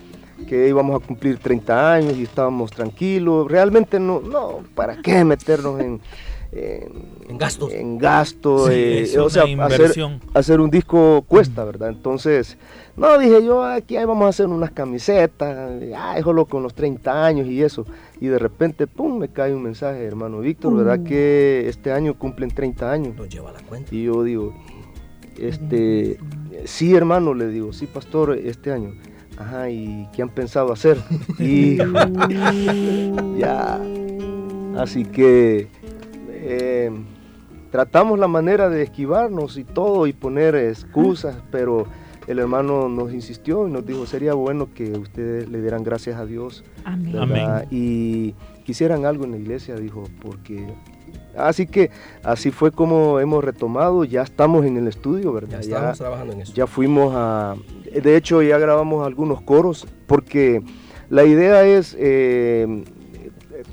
que, 0.48 0.68
íbamos 0.68 1.02
a 1.02 1.06
cumplir 1.06 1.38
30 1.38 1.92
años 1.92 2.16
y 2.16 2.22
estábamos 2.22 2.70
tranquilos. 2.70 3.50
Realmente 3.50 3.98
no, 3.98 4.20
no, 4.20 4.60
¿para 4.74 4.96
qué 5.02 5.24
meternos 5.24 5.80
en, 5.80 6.00
en, 6.54 7.08
en 7.28 7.38
gastos? 7.38 7.72
En 7.72 7.98
gasto, 7.98 8.68
sí, 8.68 8.72
eh, 8.74 9.18
o 9.18 9.28
sea, 9.28 9.44
hacer, 9.60 9.92
hacer, 10.34 10.60
un 10.60 10.70
disco 10.70 11.24
cuesta, 11.26 11.64
¿verdad? 11.64 11.88
Entonces, 11.88 12.56
no, 12.96 13.18
dije 13.18 13.44
yo, 13.44 13.64
aquí 13.64 13.96
vamos 13.96 14.26
a 14.26 14.28
hacer 14.28 14.46
unas 14.46 14.70
camisetas, 14.70 15.72
ah, 15.96 16.14
déjalo 16.14 16.46
con 16.46 16.62
los 16.62 16.74
30 16.74 17.24
años 17.24 17.48
y 17.48 17.62
eso. 17.62 17.84
Y 18.20 18.28
de 18.28 18.38
repente, 18.38 18.86
pum, 18.86 19.18
me 19.18 19.28
cae 19.28 19.54
un 19.54 19.62
mensaje, 19.62 20.04
hermano 20.04 20.40
Víctor, 20.40 20.76
¿verdad? 20.76 21.00
Mm. 21.00 21.04
Que 21.04 21.68
este 21.68 21.92
año 21.92 22.16
cumplen 22.18 22.50
30 22.50 22.90
años. 22.90 23.16
Nos 23.16 23.28
lleva 23.28 23.52
la 23.52 23.60
cuenta. 23.60 23.92
Y 23.94 24.04
yo 24.04 24.22
digo, 24.22 24.54
este, 25.36 26.18
sí, 26.64 26.94
hermano, 26.94 27.34
le 27.34 27.48
digo, 27.48 27.72
sí, 27.72 27.86
pastor, 27.86 28.38
este 28.38 28.70
año. 28.72 28.94
Ajá, 29.36 29.68
¿y 29.68 30.08
qué 30.14 30.22
han 30.22 30.28
pensado 30.28 30.72
hacer? 30.72 30.98
Y 31.40 31.78
ya, 33.38 33.80
así 34.76 35.04
que 35.04 35.66
eh, 36.44 36.90
tratamos 37.70 38.18
la 38.18 38.28
manera 38.28 38.68
de 38.68 38.82
esquivarnos 38.82 39.56
y 39.56 39.64
todo 39.64 40.06
y 40.06 40.12
poner 40.12 40.54
excusas, 40.54 41.36
pero 41.50 41.86
el 42.26 42.38
hermano 42.38 42.88
nos 42.88 43.12
insistió 43.12 43.66
y 43.66 43.70
nos 43.70 43.84
dijo, 43.84 44.06
sería 44.06 44.34
bueno 44.34 44.68
que 44.74 44.92
ustedes 44.92 45.48
le 45.48 45.60
dieran 45.60 45.82
gracias 45.82 46.16
a 46.16 46.24
Dios. 46.24 46.64
Amén. 46.84 47.16
Amén. 47.18 47.46
Y 47.70 48.34
quisieran 48.64 49.04
algo 49.04 49.24
en 49.24 49.32
la 49.32 49.38
iglesia, 49.38 49.76
dijo, 49.76 50.04
porque... 50.22 50.66
Así 51.36 51.66
que 51.66 51.90
así 52.22 52.52
fue 52.52 52.70
como 52.70 53.18
hemos 53.18 53.42
retomado, 53.42 54.04
ya 54.04 54.22
estamos 54.22 54.64
en 54.64 54.76
el 54.76 54.86
estudio, 54.86 55.32
¿verdad? 55.32 55.60
Ya 55.62 55.76
estamos 55.76 55.98
ya, 55.98 56.04
trabajando 56.04 56.32
en 56.32 56.40
eso. 56.42 56.52
Ya 56.54 56.66
fuimos 56.68 57.12
a... 57.16 57.56
De 57.92 58.16
hecho, 58.16 58.40
ya 58.40 58.56
grabamos 58.58 59.04
algunos 59.04 59.42
coros, 59.42 59.86
porque 60.06 60.62
la 61.10 61.24
idea 61.24 61.64
es... 61.64 61.96
Eh, 61.98 62.84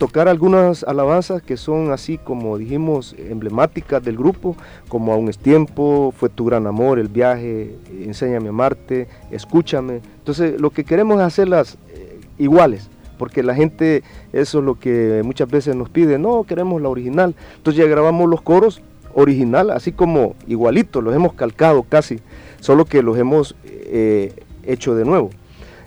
tocar 0.02 0.28
algunas 0.28 0.84
alabanzas 0.84 1.44
que 1.44 1.58
son 1.58 1.92
así 1.92 2.18
como 2.18 2.58
dijimos 2.58 3.16
emblemáticas 3.20 4.04
del 4.04 4.18
grupo, 4.18 4.56
como 4.88 5.14
Aún 5.14 5.30
es 5.30 5.38
tiempo, 5.38 6.12
Fue 6.18 6.28
tu 6.28 6.44
gran 6.46 6.66
amor, 6.66 6.98
El 6.98 7.08
viaje, 7.08 7.76
Enséñame 8.04 8.48
a 8.48 8.50
amarte, 8.50 9.08
Escúchame. 9.30 10.02
Entonces 10.18 10.60
lo 10.60 10.72
que 10.72 10.86
queremos 10.86 11.20
es 11.20 11.26
hacerlas 11.28 11.78
eh, 11.94 12.20
iguales, 12.40 12.90
porque 13.20 13.44
la 13.44 13.54
gente 13.54 14.02
eso 14.34 14.58
es 14.58 14.66
lo 14.66 14.80
que 14.80 15.22
muchas 15.24 15.48
veces 15.48 15.76
nos 15.76 15.88
pide, 15.88 16.18
no, 16.18 16.46
queremos 16.46 16.82
la 16.82 16.90
original. 16.90 17.36
Entonces 17.58 17.84
ya 17.84 17.88
grabamos 17.88 18.28
los 18.28 18.42
coros 18.42 18.82
original, 19.14 19.70
así 19.70 19.92
como 19.92 20.34
igualitos, 20.48 21.04
los 21.04 21.14
hemos 21.14 21.34
calcado 21.34 21.84
casi, 21.84 22.22
solo 22.60 22.86
que 22.86 23.04
los 23.04 23.20
hemos 23.20 23.56
eh, 23.66 24.34
hecho 24.66 24.96
de 24.96 25.06
nuevo. 25.06 25.30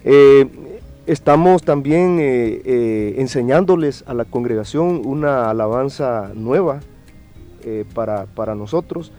Eh, 0.05 0.47
Estamos 1.07 1.63
también 1.63 2.19
eh, 2.19 2.63
eh, 2.65 3.15
enseñándoles 3.19 4.05
a 4.07 4.15
la 4.15 4.25
congregación 4.25 5.03
una 5.05 5.51
alabanza 5.51 6.31
nueva 6.35 6.81
eh, 7.63 7.85
para, 7.95 8.25
para, 8.25 8.55
nosotros. 8.55 9.13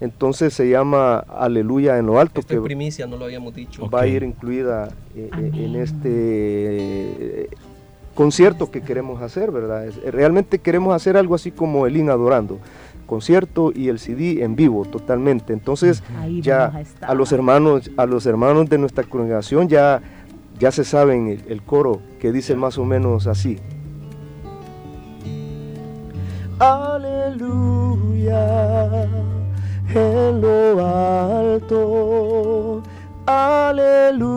Entonces 0.00 0.54
se 0.54 0.68
llama 0.68 1.18
Aleluya 1.18 1.98
en 1.98 2.06
lo 2.06 2.18
alto. 2.18 2.40
Esta 2.40 2.54
que 2.54 2.60
primicia, 2.60 3.06
no 3.06 3.16
lo 3.16 3.26
habíamos 3.26 3.54
dicho. 3.54 3.82
Va 3.82 3.98
okay. 3.98 4.10
a 4.10 4.16
ir 4.16 4.22
incluida 4.24 4.88
en 5.14 5.76
este 5.76 7.48
concierto 8.14 8.72
que 8.72 8.80
queremos 8.80 9.22
hacer, 9.22 9.52
¿verdad? 9.52 9.88
Realmente 10.06 10.58
queremos 10.58 10.94
hacer 10.94 11.16
algo 11.16 11.36
así 11.36 11.52
como 11.52 11.86
el 11.86 11.96
IN 11.96 12.10
Adorando 12.10 12.58
concierto 13.06 13.72
y 13.74 13.88
el 13.88 13.98
CD 13.98 14.44
en 14.44 14.54
vivo 14.54 14.84
totalmente. 14.84 15.52
Entonces 15.52 16.00
Ahí 16.20 16.40
ya 16.42 16.72
a, 17.00 17.06
a 17.08 17.14
los 17.14 17.32
hermanos, 17.32 17.90
a 17.96 18.06
los 18.06 18.24
hermanos 18.24 18.70
de 18.70 18.78
nuestra 18.78 19.02
congregación 19.02 19.68
ya 19.68 20.00
ya 20.60 20.70
se 20.70 20.84
saben 20.84 21.26
el, 21.28 21.42
el, 21.48 21.62
coro 21.62 22.02
que 22.20 22.30
dice 22.32 22.54
más 22.54 22.76
o 22.76 22.84
menos 22.84 23.26
así. 23.26 23.58
Aleluya 26.58 27.90
en 29.94 30.40
lo 30.42 30.86
alto, 30.86 32.82
aleluya 33.26 34.30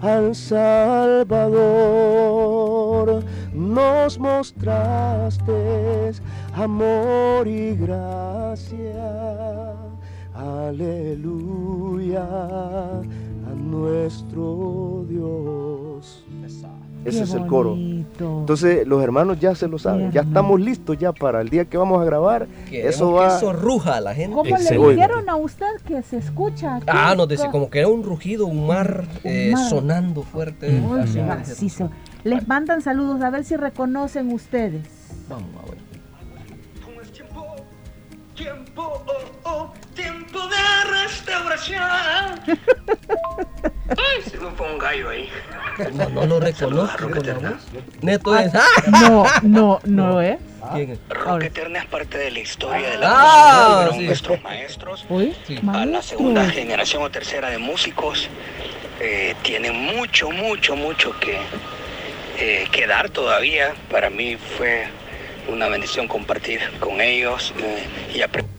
al 0.00 0.34
Salvador. 0.34 1.62
Nos 3.54 4.18
mostraste 4.18 6.12
amor 6.54 7.46
y 7.46 7.76
gracia. 7.76 8.92
Aleluya 10.34 12.26
nuestro 13.72 15.04
Dios. 15.08 16.24
Ese 17.04 17.18
Qué 17.18 17.24
es 17.24 17.34
el 17.34 17.46
coro. 17.48 17.70
bonito. 17.70 18.38
Entonces 18.40 18.86
los 18.86 19.02
hermanos 19.02 19.40
ya 19.40 19.56
se 19.56 19.66
lo 19.66 19.76
saben, 19.78 20.10
Qué 20.10 20.14
ya 20.16 20.20
estamos 20.20 20.60
listos 20.60 20.96
ya 20.98 21.12
para 21.12 21.40
el 21.40 21.48
día 21.48 21.64
que 21.64 21.76
vamos 21.76 22.00
a 22.00 22.04
grabar. 22.04 22.46
Queremos 22.70 22.94
Eso 22.94 23.16
que 23.18 23.26
eso 23.26 23.52
ruja 23.52 23.96
a 23.96 24.00
la 24.00 24.14
gente. 24.14 24.36
¿Cómo 24.36 24.56
le 24.56 24.94
dijeron 24.94 25.28
a 25.28 25.34
usted 25.34 25.66
que 25.84 26.00
se 26.02 26.18
escucha? 26.18 26.76
aquí? 26.76 26.86
Ah, 26.88 27.14
nos 27.16 27.26
decía 27.26 27.50
como 27.50 27.68
que 27.70 27.80
era 27.80 27.88
un 27.88 28.04
rugido, 28.04 28.46
un 28.46 28.68
mar, 28.68 29.04
eh, 29.24 29.50
mar. 29.52 29.68
sonando 29.68 30.22
fuerte. 30.22 30.80
Uy, 30.80 31.00
Así, 31.00 31.18
así 31.18 31.68
se- 31.68 31.88
Les 32.22 32.46
mandan 32.46 32.82
saludos 32.82 33.20
a 33.22 33.30
ver 33.30 33.42
si 33.44 33.56
reconocen 33.56 34.30
ustedes. 34.32 34.86
Vamos 35.28 35.48
a 35.60 35.70
ver. 35.70 35.78
Tiempo, 37.12 37.44
tiempo, 38.36 38.82
oh, 39.44 39.50
oh, 39.50 39.72
tiempo 39.94 40.40
de 40.48 40.90
restauración. 41.04 41.82
Ay, 43.90 44.22
se 44.30 44.38
me 44.38 44.50
fue 44.52 44.72
un 44.72 44.78
gallo 44.78 45.10
ahí. 45.10 45.28
No, 45.92 46.08
no 46.08 46.26
lo 46.26 46.40
reconozco 46.40 47.10
con 47.10 47.26
la 47.26 47.34
voz. 47.34 47.66
Neto 48.00 48.36
es. 48.38 48.54
¡Ah! 48.54 48.64
No, 48.90 49.24
no, 49.42 49.80
no 49.84 50.20
es. 50.20 50.38
¿Quién 50.74 50.90
es? 50.92 50.98
Rock 51.08 51.42
Eterna 51.44 51.80
es 51.80 51.86
parte 51.86 52.16
de 52.18 52.30
la 52.30 52.38
historia 52.38 52.90
de 52.90 52.98
la 52.98 53.08
Ah, 53.10 53.80
música. 53.86 53.98
Sí. 54.00 54.06
nuestros 54.06 54.42
maestros. 54.42 55.04
Uy, 55.08 55.34
Sí. 55.46 55.58
A 55.72 55.84
la 55.84 56.02
segunda 56.02 56.48
generación 56.48 57.02
o 57.02 57.10
tercera 57.10 57.50
de 57.50 57.58
músicos 57.58 58.28
eh, 59.00 59.34
tienen 59.42 59.74
mucho, 59.74 60.30
mucho, 60.30 60.76
mucho 60.76 61.18
que, 61.18 61.38
eh, 62.38 62.68
que 62.70 62.86
dar 62.86 63.10
todavía. 63.10 63.74
Para 63.90 64.08
mí 64.08 64.36
fue 64.56 64.86
una 65.48 65.68
bendición 65.68 66.06
compartir 66.06 66.60
con 66.78 67.00
ellos 67.00 67.52
eh, 67.58 67.84
y 68.14 68.22
aprender. 68.22 68.51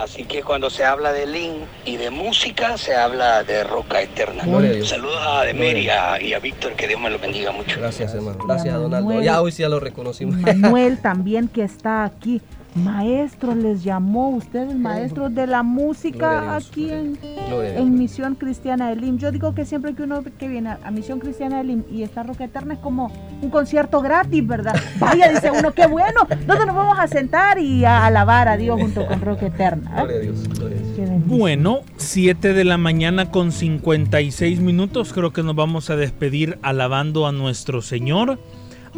Así 0.00 0.24
que 0.24 0.42
cuando 0.42 0.70
se 0.70 0.82
habla 0.82 1.12
de 1.12 1.26
Lin 1.26 1.56
y 1.84 1.98
de 1.98 2.10
música, 2.10 2.78
se 2.78 2.94
habla 2.94 3.44
de 3.44 3.64
Roca 3.64 4.00
Eterna. 4.00 4.44
Gloria. 4.46 4.82
Saludos 4.86 5.20
a 5.20 5.44
Demer 5.44 5.76
y 5.76 5.90
a, 5.90 6.38
Víctor, 6.38 6.72
que 6.72 6.88
Dios 6.88 6.98
me 6.98 7.10
los 7.10 7.20
bendiga 7.20 7.52
mucho. 7.52 7.78
Gracias, 7.78 8.14
hermano. 8.14 8.38
Y 8.40 8.42
a 8.42 8.46
Gracias, 8.46 8.74
Donaldo. 8.74 9.20
Ya 9.20 9.42
hoy 9.42 9.52
sí 9.52 9.60
ya 9.60 9.68
lo 9.68 9.78
reconocimos. 9.78 10.36
Manuel 10.36 10.98
también 11.02 11.48
que 11.48 11.64
está 11.64 12.04
aquí. 12.04 12.40
Maestro 12.74 13.54
les 13.54 13.82
llamó, 13.82 14.30
ustedes 14.30 14.76
maestros 14.76 15.34
de 15.34 15.46
la 15.46 15.62
música 15.62 16.54
aquí 16.56 16.90
en, 16.90 17.18
en 17.22 17.98
Misión 17.98 18.36
Cristiana 18.36 18.90
de 18.90 18.96
Lim. 18.96 19.18
Yo 19.18 19.32
digo 19.32 19.54
que 19.54 19.64
siempre 19.64 19.94
que 19.94 20.04
uno 20.04 20.22
que 20.38 20.48
viene 20.48 20.76
a 20.82 20.90
Misión 20.90 21.18
Cristiana 21.18 21.58
de 21.58 21.64
Lim 21.64 21.82
y 21.90 22.02
está 22.02 22.22
Roca 22.22 22.44
Eterna 22.44 22.74
es 22.74 22.80
como 22.80 23.12
un 23.42 23.50
concierto 23.50 24.00
gratis, 24.00 24.46
¿verdad? 24.46 24.74
Vaya, 24.98 25.28
dice 25.30 25.50
uno, 25.50 25.72
qué 25.72 25.86
bueno. 25.86 26.20
Nosotros 26.46 26.66
nos 26.66 26.76
vamos 26.76 26.98
a 26.98 27.08
sentar 27.08 27.58
y 27.58 27.84
a 27.84 28.06
alabar 28.06 28.48
a 28.48 28.56
Dios 28.56 28.80
junto 28.80 29.06
con 29.06 29.20
Roca 29.20 29.46
Eterna. 29.46 29.90
¿eh? 29.90 30.02
Gloria 30.02 30.16
a 30.16 30.20
Dios. 30.20 30.48
Gloria 30.48 30.76
a 30.76 30.80
Dios. 30.80 31.26
Bueno, 31.26 31.80
7 31.96 32.52
de 32.52 32.64
la 32.64 32.78
mañana 32.78 33.30
con 33.30 33.52
56 33.52 34.60
minutos. 34.60 35.12
Creo 35.12 35.32
que 35.32 35.42
nos 35.42 35.56
vamos 35.56 35.90
a 35.90 35.96
despedir 35.96 36.58
alabando 36.62 37.26
a 37.26 37.32
nuestro 37.32 37.82
Señor, 37.82 38.38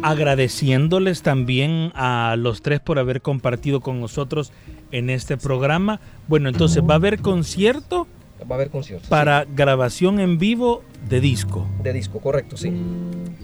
agradeciéndoles 0.01 1.21
también 1.21 1.91
a 1.95 2.35
los 2.37 2.61
tres 2.61 2.79
por 2.79 2.99
haber 2.99 3.21
compartido 3.21 3.81
con 3.81 3.99
nosotros 3.99 4.51
en 4.91 5.09
este 5.09 5.37
programa. 5.37 5.99
Bueno, 6.27 6.49
entonces 6.49 6.83
va 6.83 6.93
a 6.93 6.97
haber 6.97 7.19
concierto 7.19 8.07
Va 8.49 8.55
a 8.55 8.57
haber 8.59 8.69
conciertos. 8.69 9.07
para 9.09 9.45
grabación 9.55 10.19
en 10.19 10.37
vivo 10.37 10.83
de 11.07 11.21
disco. 11.21 11.65
De 11.81 11.93
disco, 11.93 12.19
correcto, 12.19 12.57
sí. 12.57 12.71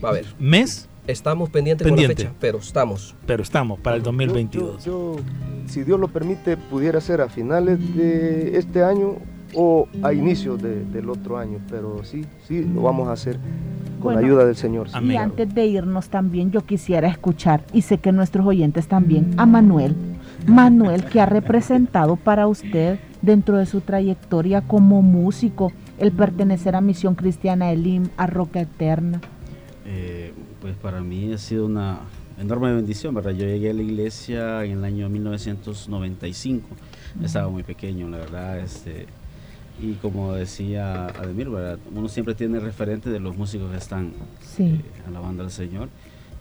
Va 0.04 0.10
a 0.10 0.12
haber. 0.12 0.26
Mes, 0.40 0.88
Estamos 1.08 1.50
pendientes 1.50 1.88
Pendiente. 1.88 2.14
con 2.16 2.24
la 2.26 2.30
fecha, 2.30 2.38
pero 2.40 2.60
estamos. 2.60 3.16
pero 3.26 3.42
estamos 3.42 3.80
para 3.80 3.96
el 3.96 4.04
Yo- 4.04 4.12
2022. 4.12 4.86
Yo, 4.86 5.16
yo, 5.16 5.22
si 5.68 5.84
Dios 5.84 6.00
lo 6.00 6.08
permite, 6.10 6.56
pudiera 6.56 7.02
ser 7.02 7.22
a 7.22 7.30
finales 7.30 7.80
de 7.96 8.56
este 8.60 8.84
año 8.84 9.16
o 9.56 9.88
a 10.04 10.14
inicio 10.14 10.56
del 10.58 11.10
otro 11.10 11.38
año, 11.40 11.58
pero 11.68 12.04
sí, 12.04 12.26
sí, 12.48 12.62
lo 12.64 12.84
vamos 12.84 13.08
a 13.08 13.14
hacer 13.14 13.40
con 14.00 14.14
la 14.16 14.20
ayuda 14.20 14.46
del 14.46 14.56
Señor. 14.56 14.88
Y 15.02 15.16
antes 15.16 15.54
de 15.54 15.66
irnos 15.66 16.10
también 16.10 16.52
yo 16.52 16.62
quisiera 16.62 17.08
escuchar, 17.08 17.64
y 17.74 17.82
sé 17.82 17.98
que 17.98 18.12
nuestros 18.12 18.46
oyentes 18.46 18.88
también, 18.88 19.34
a 19.38 19.46
Manuel. 19.46 19.96
Manuel, 20.48 21.06
que 21.06 21.22
ha 21.22 21.26
representado 21.26 22.16
para 22.16 22.48
usted 22.48 23.00
dentro 23.22 23.58
de 23.58 23.66
su 23.66 23.82
trayectoria 23.82 24.62
como 24.62 25.02
músico 25.02 25.72
el 25.98 26.12
pertenecer 26.12 26.76
a 26.76 26.82
Misión 26.82 27.16
Cristiana 27.16 27.72
Elim, 27.72 28.10
a 28.18 28.26
Roca 28.26 28.62
Eterna. 28.62 29.20
Eh, 29.86 30.34
pues 30.62 30.76
para 30.76 31.02
mí 31.02 31.34
ha 31.34 31.38
sido 31.38 31.66
una 31.66 32.00
enorme 32.40 32.74
bendición, 32.74 33.14
¿verdad? 33.14 33.32
Yo 33.32 33.46
llegué 33.46 33.70
a 33.70 33.74
la 33.74 33.82
iglesia 33.82 34.64
en 34.64 34.78
el 34.78 34.84
año 34.84 35.10
1995, 35.10 36.68
estaba 37.24 37.50
muy 37.50 37.64
pequeño, 37.64 38.08
la 38.08 38.20
verdad, 38.20 38.60
este, 38.60 39.08
y 39.82 39.94
como 40.02 40.34
decía 40.34 41.08
Ademir, 41.08 41.50
¿verdad? 41.50 41.80
Uno 41.94 42.08
siempre 42.10 42.36
tiene 42.36 42.60
referente 42.60 43.10
de 43.10 43.20
los 43.20 43.36
músicos 43.38 43.72
que 43.72 43.78
están 43.78 44.14
eh, 44.58 44.82
alabando 45.08 45.44
al 45.44 45.52
Señor, 45.52 45.90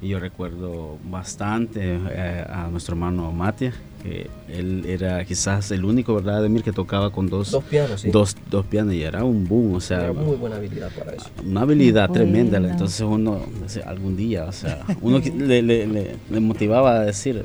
y 0.00 0.08
yo 0.08 0.20
recuerdo 0.20 0.96
bastante 1.04 1.98
eh, 2.10 2.44
a 2.48 2.68
nuestro 2.68 2.94
hermano 2.94 3.32
Matia, 3.32 3.72
que 4.02 4.30
él 4.48 4.84
era 4.86 5.24
quizás 5.24 5.72
el 5.72 5.84
único, 5.84 6.14
¿verdad, 6.14 6.36
Ademir, 6.36 6.62
que 6.62 6.72
tocaba 6.72 7.10
con 7.10 7.28
dos, 7.28 7.50
dos 7.50 7.64
pianos, 7.64 8.00
sí. 8.02 8.10
dos, 8.10 8.36
dos 8.48 8.64
pianos 8.66 8.94
y 8.94 9.02
era 9.02 9.24
un 9.24 9.48
boom, 9.48 9.74
o 9.74 9.80
sea, 9.80 10.12
muy 10.12 10.36
buena 10.36 10.56
habilidad 10.56 10.90
para 10.96 11.12
eso. 11.12 11.28
Una 11.44 11.62
habilidad 11.62 12.10
tremenda, 12.10 12.58
entonces 12.58 13.00
uno, 13.00 13.40
algún 13.86 14.16
día, 14.16 14.44
o 14.44 14.52
sea, 14.52 14.84
uno 15.00 15.18
le, 15.18 15.62
le, 15.62 15.86
le, 16.30 16.40
motivaba 16.40 17.00
a 17.00 17.00
decir, 17.00 17.44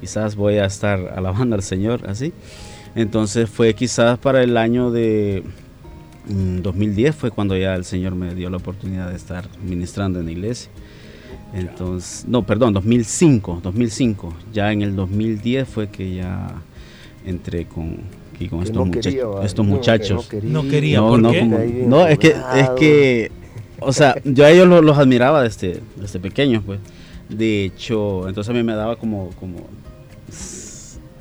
quizás 0.00 0.34
voy 0.34 0.56
a 0.56 0.64
estar 0.64 1.12
alabando 1.14 1.56
al 1.56 1.62
Señor, 1.62 2.08
así. 2.08 2.32
Entonces 2.94 3.48
fue 3.48 3.74
quizás 3.74 4.18
para 4.18 4.42
el 4.42 4.56
año 4.56 4.90
de 4.90 5.42
2010 6.28 7.14
mm, 7.14 7.18
fue 7.18 7.30
cuando 7.30 7.56
ya 7.56 7.74
el 7.74 7.84
Señor 7.84 8.14
me 8.14 8.34
dio 8.34 8.50
la 8.50 8.58
oportunidad 8.58 9.10
de 9.10 9.16
estar 9.16 9.48
ministrando 9.64 10.20
en 10.20 10.26
la 10.26 10.32
iglesia. 10.32 10.70
Entonces, 11.54 12.24
no, 12.26 12.44
perdón, 12.44 12.72
2005, 12.72 13.60
2005. 13.62 14.34
Ya 14.52 14.72
en 14.72 14.82
el 14.82 14.96
2010 14.96 15.68
fue 15.68 15.88
que 15.88 16.14
ya 16.14 16.62
entré 17.26 17.66
con, 17.66 17.98
con 18.48 18.62
estos, 18.62 18.88
estos 19.44 19.66
muchachos. 19.66 20.28
No, 20.42 20.62
quería, 20.62 20.98
no, 20.98 21.18
no, 21.18 21.32
no, 21.32 22.06
es 22.06 22.18
que, 22.18 22.28
es 22.28 22.70
que, 22.78 23.32
o 23.80 23.92
sea, 23.92 24.16
yo 24.24 24.44
a 24.44 24.50
ellos 24.50 24.66
los, 24.66 24.96
admiraba 24.98 25.42
desde, 25.42 25.80
desde 25.96 26.18
pequeños, 26.20 26.62
pues. 26.64 26.80
De 27.28 27.64
hecho, 27.64 28.28
entonces 28.28 28.50
a 28.50 28.52
mí 28.52 28.62
me 28.62 28.74
daba 28.74 28.96
como, 28.96 29.30
como 29.40 29.56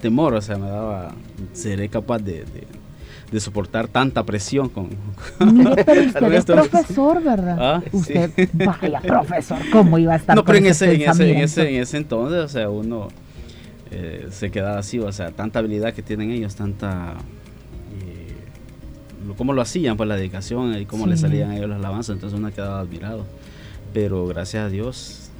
temor, 0.01 0.33
o 0.33 0.41
sea, 0.41 0.57
me 0.57 0.67
daba, 0.67 1.13
seré 1.53 1.87
capaz 1.89 2.19
de 2.19 2.43
de 3.31 3.39
soportar 3.39 3.87
tanta 3.87 4.23
presión 4.23 4.67
con... 4.67 4.89
Usted 5.39 6.33
es 6.33 6.45
profesor, 6.45 7.23
¿verdad? 7.23 7.57
Ah, 7.59 7.83
usted, 7.93 8.49
vaya 8.53 8.99
profesor, 8.99 9.59
¿cómo 9.71 9.97
iba 9.97 10.13
a 10.13 10.17
estar 10.17 10.35
No, 10.35 10.43
pero 10.43 10.57
en 10.57 10.65
ese, 10.65 10.93
en, 10.93 11.09
ese, 11.09 11.31
en, 11.31 11.37
ese, 11.37 11.69
en 11.69 11.81
ese 11.81 11.97
entonces, 11.97 12.39
o 12.39 12.47
sea, 12.49 12.69
uno 12.69 13.07
eh, 13.89 14.27
se 14.31 14.51
quedaba 14.51 14.79
así, 14.79 14.99
o 14.99 15.11
sea, 15.13 15.31
tanta 15.31 15.59
habilidad 15.59 15.93
que 15.93 16.03
tienen 16.03 16.31
ellos, 16.31 16.55
tanta... 16.55 17.13
Eh, 18.01 19.33
cómo 19.37 19.53
lo 19.53 19.61
hacían, 19.61 19.95
pues 19.95 20.09
la 20.09 20.17
dedicación 20.17 20.77
y 20.77 20.85
cómo 20.85 21.07
le 21.07 21.15
salían 21.15 21.51
a 21.51 21.57
ellos 21.57 21.69
las 21.69 21.79
alabanzas, 21.79 22.15
entonces 22.15 22.37
uno 22.37 22.51
quedaba 22.51 22.81
admirado. 22.81 23.25
Pero 23.93 24.27
gracias 24.27 24.65
a 24.65 24.69
Dios, 24.69 25.31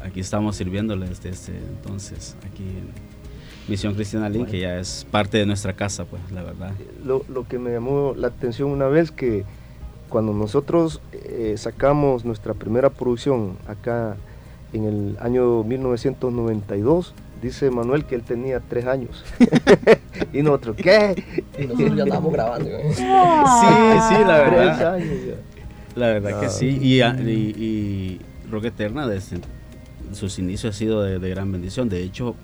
eh, 0.00 0.06
aquí 0.06 0.20
estamos 0.20 0.56
sirviéndoles 0.56 1.22
desde 1.22 1.58
entonces, 1.58 2.34
aquí 2.46 2.62
en 2.62 3.15
Misión 3.68 3.94
Cristiana 3.94 4.28
Link, 4.28 4.48
que 4.48 4.60
ya 4.60 4.78
es 4.78 5.06
parte 5.10 5.38
de 5.38 5.46
nuestra 5.46 5.72
casa, 5.72 6.04
pues, 6.04 6.22
la 6.30 6.42
verdad. 6.42 6.72
Lo, 7.04 7.24
lo 7.28 7.46
que 7.48 7.58
me 7.58 7.72
llamó 7.72 8.14
la 8.16 8.28
atención 8.28 8.70
una 8.70 8.86
vez 8.86 9.10
que 9.10 9.44
cuando 10.08 10.32
nosotros 10.32 11.00
eh, 11.12 11.54
sacamos 11.56 12.24
nuestra 12.24 12.54
primera 12.54 12.90
producción 12.90 13.56
acá 13.66 14.16
en 14.72 14.84
el 14.84 15.16
año 15.20 15.64
1992, 15.64 17.14
dice 17.42 17.70
Manuel 17.70 18.04
que 18.04 18.14
él 18.14 18.22
tenía 18.22 18.60
tres 18.60 18.86
años. 18.86 19.24
y 20.32 20.42
nosotros, 20.42 20.76
¿qué? 20.76 21.22
Y 21.58 21.66
nosotros 21.66 21.96
ya 21.96 22.04
estábamos 22.04 22.32
grabando. 22.32 22.68
¿eh? 22.70 22.82
Sí, 22.90 23.02
sí, 23.02 24.24
la 24.26 24.38
verdad. 24.38 24.98
La 25.94 26.06
verdad 26.08 26.40
que 26.40 26.48
sí. 26.50 26.78
Y, 26.80 27.02
y, 27.02 27.54
y 27.56 28.20
Rock 28.50 28.66
Eterna 28.66 29.08
desde 29.08 29.38
sus 30.12 30.38
inicios 30.38 30.74
ha 30.74 30.78
sido 30.78 31.02
de, 31.02 31.18
de 31.18 31.30
gran 31.30 31.50
bendición. 31.50 31.88
De 31.88 32.02
hecho, 32.02 32.36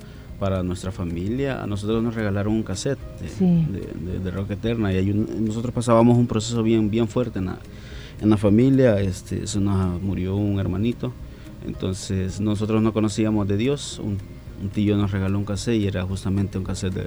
para 0.43 0.65
nuestra 0.65 0.91
familia, 0.91 1.63
a 1.63 1.69
nosotros 1.69 2.03
nos 2.03 2.17
regalaron 2.17 2.53
un 2.53 2.65
cassette 2.65 2.99
de, 3.39 4.31
Rock 4.33 4.51
Eterna. 4.51 4.93
Y 4.93 5.15
nosotros 5.15 5.73
pasábamos 5.73 6.19
un 6.19 6.27
proceso 6.27 6.65
bien, 6.65 6.91
bien 6.91 7.07
fuerte 7.07 7.39
en 7.39 7.45
la, 7.45 7.59
en 8.21 8.29
la 8.29 8.37
familia, 8.37 8.99
este, 9.01 9.47
se 9.47 9.61
nos 9.61 10.03
murió 10.03 10.35
un 10.35 10.59
hermanito, 10.59 11.13
entonces 11.65 12.41
nosotros 12.41 12.83
no 12.83 12.93
conocíamos 12.93 13.47
de 13.47 13.57
Dios, 13.57 14.01
un, 14.03 14.19
tío 14.71 14.97
nos 14.97 15.13
regaló 15.13 15.39
un 15.39 15.45
cassette 15.45 15.81
y 15.81 15.87
era 15.87 16.03
justamente 16.03 16.59
un 16.59 16.65
cassette 16.65 16.95
de, 16.95 17.07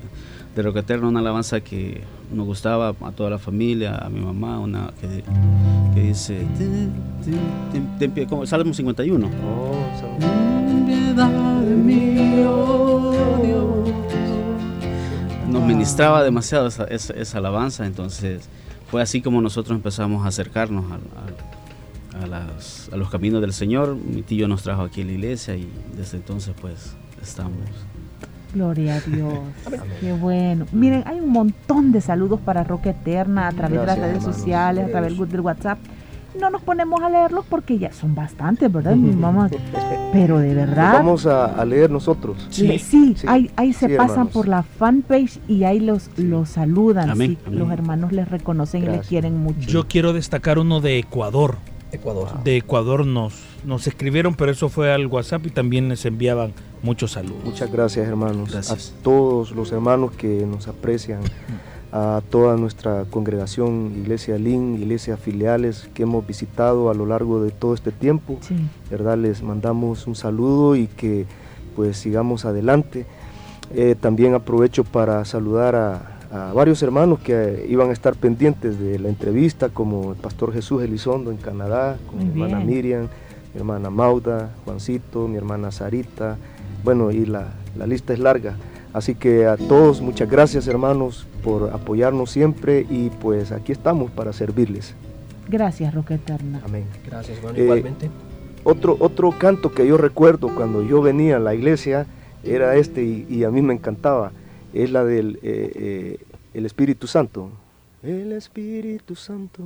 de 0.55 0.61
Rock 0.61 0.77
Eterna, 0.77 1.09
una 1.09 1.19
alabanza 1.19 1.59
que 1.59 2.03
nos 2.33 2.45
gustaba 2.45 2.95
a 3.01 3.11
toda 3.11 3.29
la 3.29 3.37
familia, 3.37 3.97
a 3.97 4.07
mi 4.09 4.21
mamá, 4.21 4.59
una 4.59 4.93
que, 5.01 5.23
que 5.93 6.07
dice, 6.07 6.39
como 8.29 8.45
Salmo 8.45 8.73
51. 8.73 9.29
Nos 15.55 15.63
ministraba 15.63 16.21
demasiado 16.21 16.67
esa, 16.67 16.83
esa, 16.83 17.37
alabanza, 17.37 17.85
entonces 17.85 18.49
fue 18.91 19.01
así 19.01 19.21
como 19.21 19.39
nosotros 19.39 19.73
empezamos 19.73 20.25
a 20.25 20.27
acercarnos 20.27 20.83
a, 22.91 22.97
los 22.97 23.09
caminos 23.09 23.39
del 23.39 23.53
Señor. 23.53 23.95
Mi 23.95 24.21
tío 24.21 24.49
nos 24.49 24.63
trajo 24.63 24.81
aquí 24.81 25.03
a 25.03 25.05
la 25.05 25.13
iglesia 25.13 25.55
y 25.55 25.71
desde 25.95 26.17
entonces 26.17 26.53
pues 26.59 26.97
estamos. 27.23 27.57
Gloria 28.53 28.95
a 28.95 28.99
Dios. 28.99 29.39
Qué 30.01 30.11
bueno. 30.11 30.65
Miren, 30.73 31.03
hay 31.05 31.21
un 31.21 31.29
montón 31.29 31.93
de 31.93 32.01
saludos 32.01 32.41
para 32.41 32.65
Roca 32.65 32.89
Eterna 32.89 33.47
a 33.47 33.53
través 33.53 33.79
de 33.79 33.85
las 33.85 33.97
redes 33.97 34.23
sociales, 34.23 34.87
a 34.87 34.91
través 34.91 35.17
del 35.17 35.39
WhatsApp 35.39 35.79
no 36.39 36.49
nos 36.49 36.61
ponemos 36.61 37.01
a 37.01 37.09
leerlos 37.09 37.45
porque 37.49 37.77
ya 37.77 37.91
son 37.91 38.15
bastantes, 38.15 38.71
¿verdad? 38.71 38.95
pero 40.11 40.39
de 40.39 40.53
verdad. 40.53 40.93
vamos 40.93 41.25
a, 41.25 41.63
leer 41.65 41.89
nosotros. 41.89 42.47
Sí, 42.49 42.77
sí, 42.79 43.15
ahí, 43.27 43.49
ahí 43.55 43.73
se 43.73 43.89
pasan 43.89 44.27
por 44.27 44.47
la 44.47 44.63
fanpage 44.63 45.39
y 45.47 45.63
ahí 45.63 45.79
los, 45.79 46.09
los 46.17 46.49
saludan. 46.49 47.17
Los 47.49 47.71
hermanos 47.71 48.11
les 48.11 48.29
reconocen 48.29 48.83
y 48.83 48.87
les 48.87 49.07
quieren 49.07 49.37
mucho. 49.37 49.67
Yo 49.67 49.87
quiero 49.87 50.13
destacar 50.13 50.59
uno 50.59 50.81
de 50.81 50.99
Ecuador. 50.99 51.57
Ecuador. 51.91 52.43
De 52.43 52.57
Ecuador 52.57 53.05
nos, 53.05 53.41
nos 53.63 53.87
escribieron, 53.87 54.35
pero 54.35 54.51
eso 54.51 54.69
fue 54.69 54.91
al 54.91 55.07
WhatsApp 55.07 55.45
y 55.45 55.49
también 55.49 55.87
les 55.87 56.05
enviaban 56.05 56.53
muchos 56.81 57.11
saludos. 57.11 57.43
Muchas 57.43 57.71
gracias, 57.71 58.07
hermanos. 58.07 58.53
A 58.69 58.77
todos 59.01 59.51
los 59.51 59.71
hermanos 59.71 60.11
que 60.11 60.45
nos 60.45 60.67
aprecian 60.67 61.21
a 61.95 62.21
toda 62.29 62.57
nuestra 62.57 63.05
congregación, 63.09 63.93
Iglesia 63.95 64.37
Lin, 64.37 64.75
iglesias 64.75 65.17
filiales 65.17 65.89
que 65.93 66.03
hemos 66.03 66.27
visitado 66.27 66.89
a 66.89 66.93
lo 66.93 67.05
largo 67.05 67.41
de 67.41 67.51
todo 67.51 67.73
este 67.73 67.93
tiempo. 67.93 68.37
¿verdad? 68.91 69.17
Les 69.17 69.41
mandamos 69.41 70.05
un 70.05 70.13
saludo 70.13 70.75
y 70.75 70.87
que 70.87 71.25
pues 71.73 71.95
sigamos 71.95 72.43
adelante. 72.43 73.05
Eh, 73.73 73.95
también 73.97 74.33
aprovecho 74.33 74.83
para 74.83 75.23
saludar 75.23 75.75
a, 75.75 76.11
varios 76.53 76.83
hermanos 76.83 77.19
que 77.19 77.65
iban 77.69 77.91
a 77.91 77.93
estar 77.93 78.13
pendientes 78.13 78.77
de 78.77 78.99
la 78.99 79.07
entrevista, 79.07 79.69
como 79.69 80.11
el 80.11 80.17
pastor 80.17 80.51
Jesús 80.51 80.83
Elizondo 80.83 81.31
en 81.31 81.37
Canadá, 81.37 81.97
con 82.07 82.19
mi 82.19 82.29
hermana 82.29 82.59
Miriam, 82.59 83.07
mi 83.53 83.59
hermana 83.59 83.89
Mauda, 83.89 84.49
Juancito, 84.65 85.29
mi 85.29 85.37
hermana 85.37 85.71
Sarita, 85.71 86.35
bueno, 86.83 87.09
y 87.11 87.25
la, 87.25 87.53
la 87.77 87.87
lista 87.87 88.11
es 88.11 88.19
larga. 88.19 88.57
Así 88.95 89.13
que 89.13 89.45
a 89.45 89.57
todos 89.57 89.99
muchas 89.99 90.29
gracias 90.29 90.69
hermanos 90.69 91.27
por 91.43 91.73
apoyarnos 91.73 92.31
siempre 92.31 92.85
y 92.89 93.09
pues 93.09 93.51
aquí 93.51 93.73
estamos 93.73 94.09
para 94.09 94.31
servirles. 94.31 94.95
Gracias, 95.49 95.93
Roca 95.93 96.15
Eterna. 96.15 96.61
Amén. 96.63 96.85
Gracias, 97.05 97.41
bueno, 97.41 97.59
igualmente. 97.59 98.09
Otro, 98.63 98.95
otro 99.01 99.37
canto 99.37 99.73
que 99.73 99.85
yo 99.85 99.97
recuerdo 99.97 100.47
cuando 100.55 100.81
yo 100.81 101.01
venía 101.01 101.35
a 101.35 101.39
la 101.39 101.53
iglesia 101.53 102.07
era 102.41 102.77
este 102.77 103.03
y, 103.03 103.43
a 103.43 103.51
mí 103.51 103.61
me 103.61 103.73
encantaba, 103.73 104.31
es 104.73 104.89
la 104.89 105.03
del 105.03 105.39
eh, 105.43 105.71
eh, 105.75 106.19
el 106.53 106.65
Espíritu 106.65 107.05
Santo. 107.05 107.49
El 108.01 108.31
Espíritu 108.31 109.13
Santo. 109.13 109.61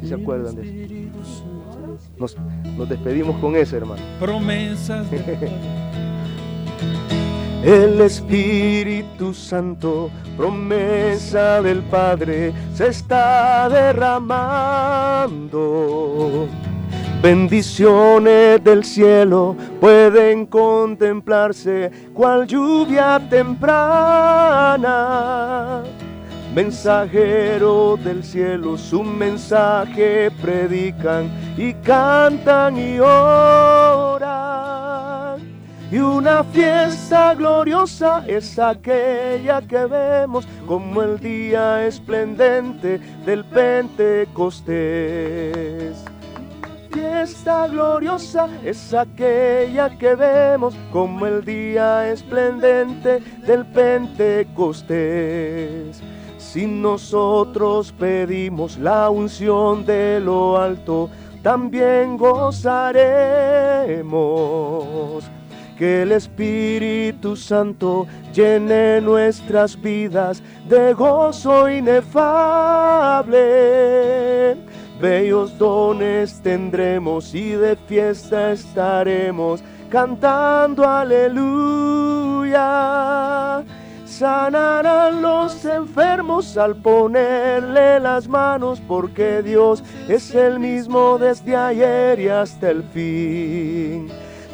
Si 0.00 0.06
se 0.06 0.14
acuerdan 0.14 0.54
de 0.54 0.62
eso? 0.62 1.44
Nos, 2.16 2.36
nos 2.76 2.88
despedimos 2.88 3.36
con 3.40 3.56
ese, 3.56 3.78
hermano. 3.78 4.00
Promesas. 4.20 5.08
El 7.62 8.00
Espíritu 8.00 9.34
Santo, 9.34 10.10
promesa 10.36 11.60
del 11.60 11.82
Padre, 11.82 12.52
se 12.72 12.86
está 12.88 13.68
derramando. 13.68 15.28
Bendiciones 17.20 18.62
del 18.62 18.84
cielo 18.84 19.56
pueden 19.80 20.46
contemplarse 20.46 21.90
cual 22.14 22.46
lluvia 22.46 23.20
temprana. 23.28 23.82
mensajero 26.54 27.98
del 28.02 28.22
cielo, 28.22 28.78
su 28.78 29.02
mensaje 29.02 30.30
predican 30.40 31.28
y 31.56 31.74
cantan 31.74 32.78
y 32.78 33.00
oran. 33.00 34.77
Y 35.90 35.98
una 35.98 36.44
fiesta 36.44 37.34
gloriosa 37.34 38.22
es 38.26 38.58
aquella 38.58 39.62
que 39.62 39.86
vemos 39.86 40.46
como 40.66 41.00
el 41.02 41.18
día 41.18 41.86
esplendente 41.86 42.98
del 43.24 43.42
Pentecostés 43.44 46.04
fiesta 46.98 47.66
gloriosa 47.68 48.48
es 48.64 48.94
aquella 48.94 49.90
que 49.98 50.14
vemos 50.14 50.74
como 50.92 51.26
el 51.26 51.44
día 51.44 52.08
esplendente 52.10 53.20
del 53.46 53.66
Pentecostés. 53.66 56.00
Si 56.38 56.66
nosotros 56.66 57.92
pedimos 57.92 58.78
la 58.78 59.10
unción 59.10 59.84
de 59.84 60.18
lo 60.20 60.56
alto, 60.58 61.10
también 61.42 62.16
gozaremos. 62.16 62.88
Que 65.78 66.02
el 66.02 66.12
Espíritu 66.12 67.36
Santo 67.36 68.06
llene 68.34 69.00
nuestras 69.00 69.80
vidas 69.80 70.42
de 70.68 70.92
gozo 70.92 71.70
inefable 71.70 73.38
bellos 75.00 75.56
dones 75.58 76.40
tendremos 76.42 77.34
y 77.34 77.52
de 77.52 77.76
fiesta 77.76 78.52
estaremos 78.52 79.62
cantando 79.90 80.86
aleluya. 80.86 82.54
Sanarán 84.04 85.22
los 85.22 85.64
enfermos 85.64 86.56
al 86.56 86.76
ponerle 86.76 88.00
las 88.00 88.26
manos 88.26 88.82
porque 88.88 89.42
Dios 89.42 89.84
es 90.08 90.34
el 90.34 90.58
mismo 90.58 91.18
desde 91.18 91.54
ayer 91.56 92.18
y 92.18 92.28
hasta 92.28 92.70
el 92.70 92.82
fin. 92.82 94.08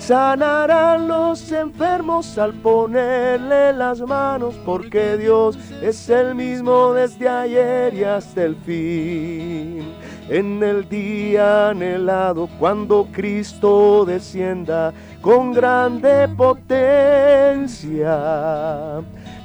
Sanarán 0.06 1.08
los 1.08 1.50
enfermos 1.50 2.36
al 2.36 2.52
ponerle 2.52 3.72
las 3.72 4.02
manos 4.02 4.54
porque 4.66 5.16
Dios 5.16 5.56
es 5.80 6.10
el 6.10 6.34
mismo 6.34 6.92
desde 6.92 7.26
ayer 7.26 7.94
y 7.94 8.04
hasta 8.04 8.42
el 8.44 8.54
fin 8.56 9.94
en 10.28 10.62
el 10.62 10.86
día 10.90 11.70
anhelado 11.70 12.50
cuando 12.58 13.08
Cristo 13.12 14.04
descienda 14.04 14.92
con 15.22 15.54
grande 15.54 16.28
potencia. 16.36 18.12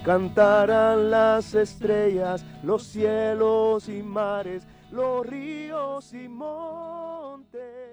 Cantarán 0.04 1.10
las 1.10 1.54
estrellas, 1.54 2.44
los 2.64 2.84
cielos 2.84 3.88
y 3.88 4.04
mares, 4.04 4.68
los 4.92 5.26
ríos 5.26 6.14
y 6.14 6.28
montes. 6.28 7.89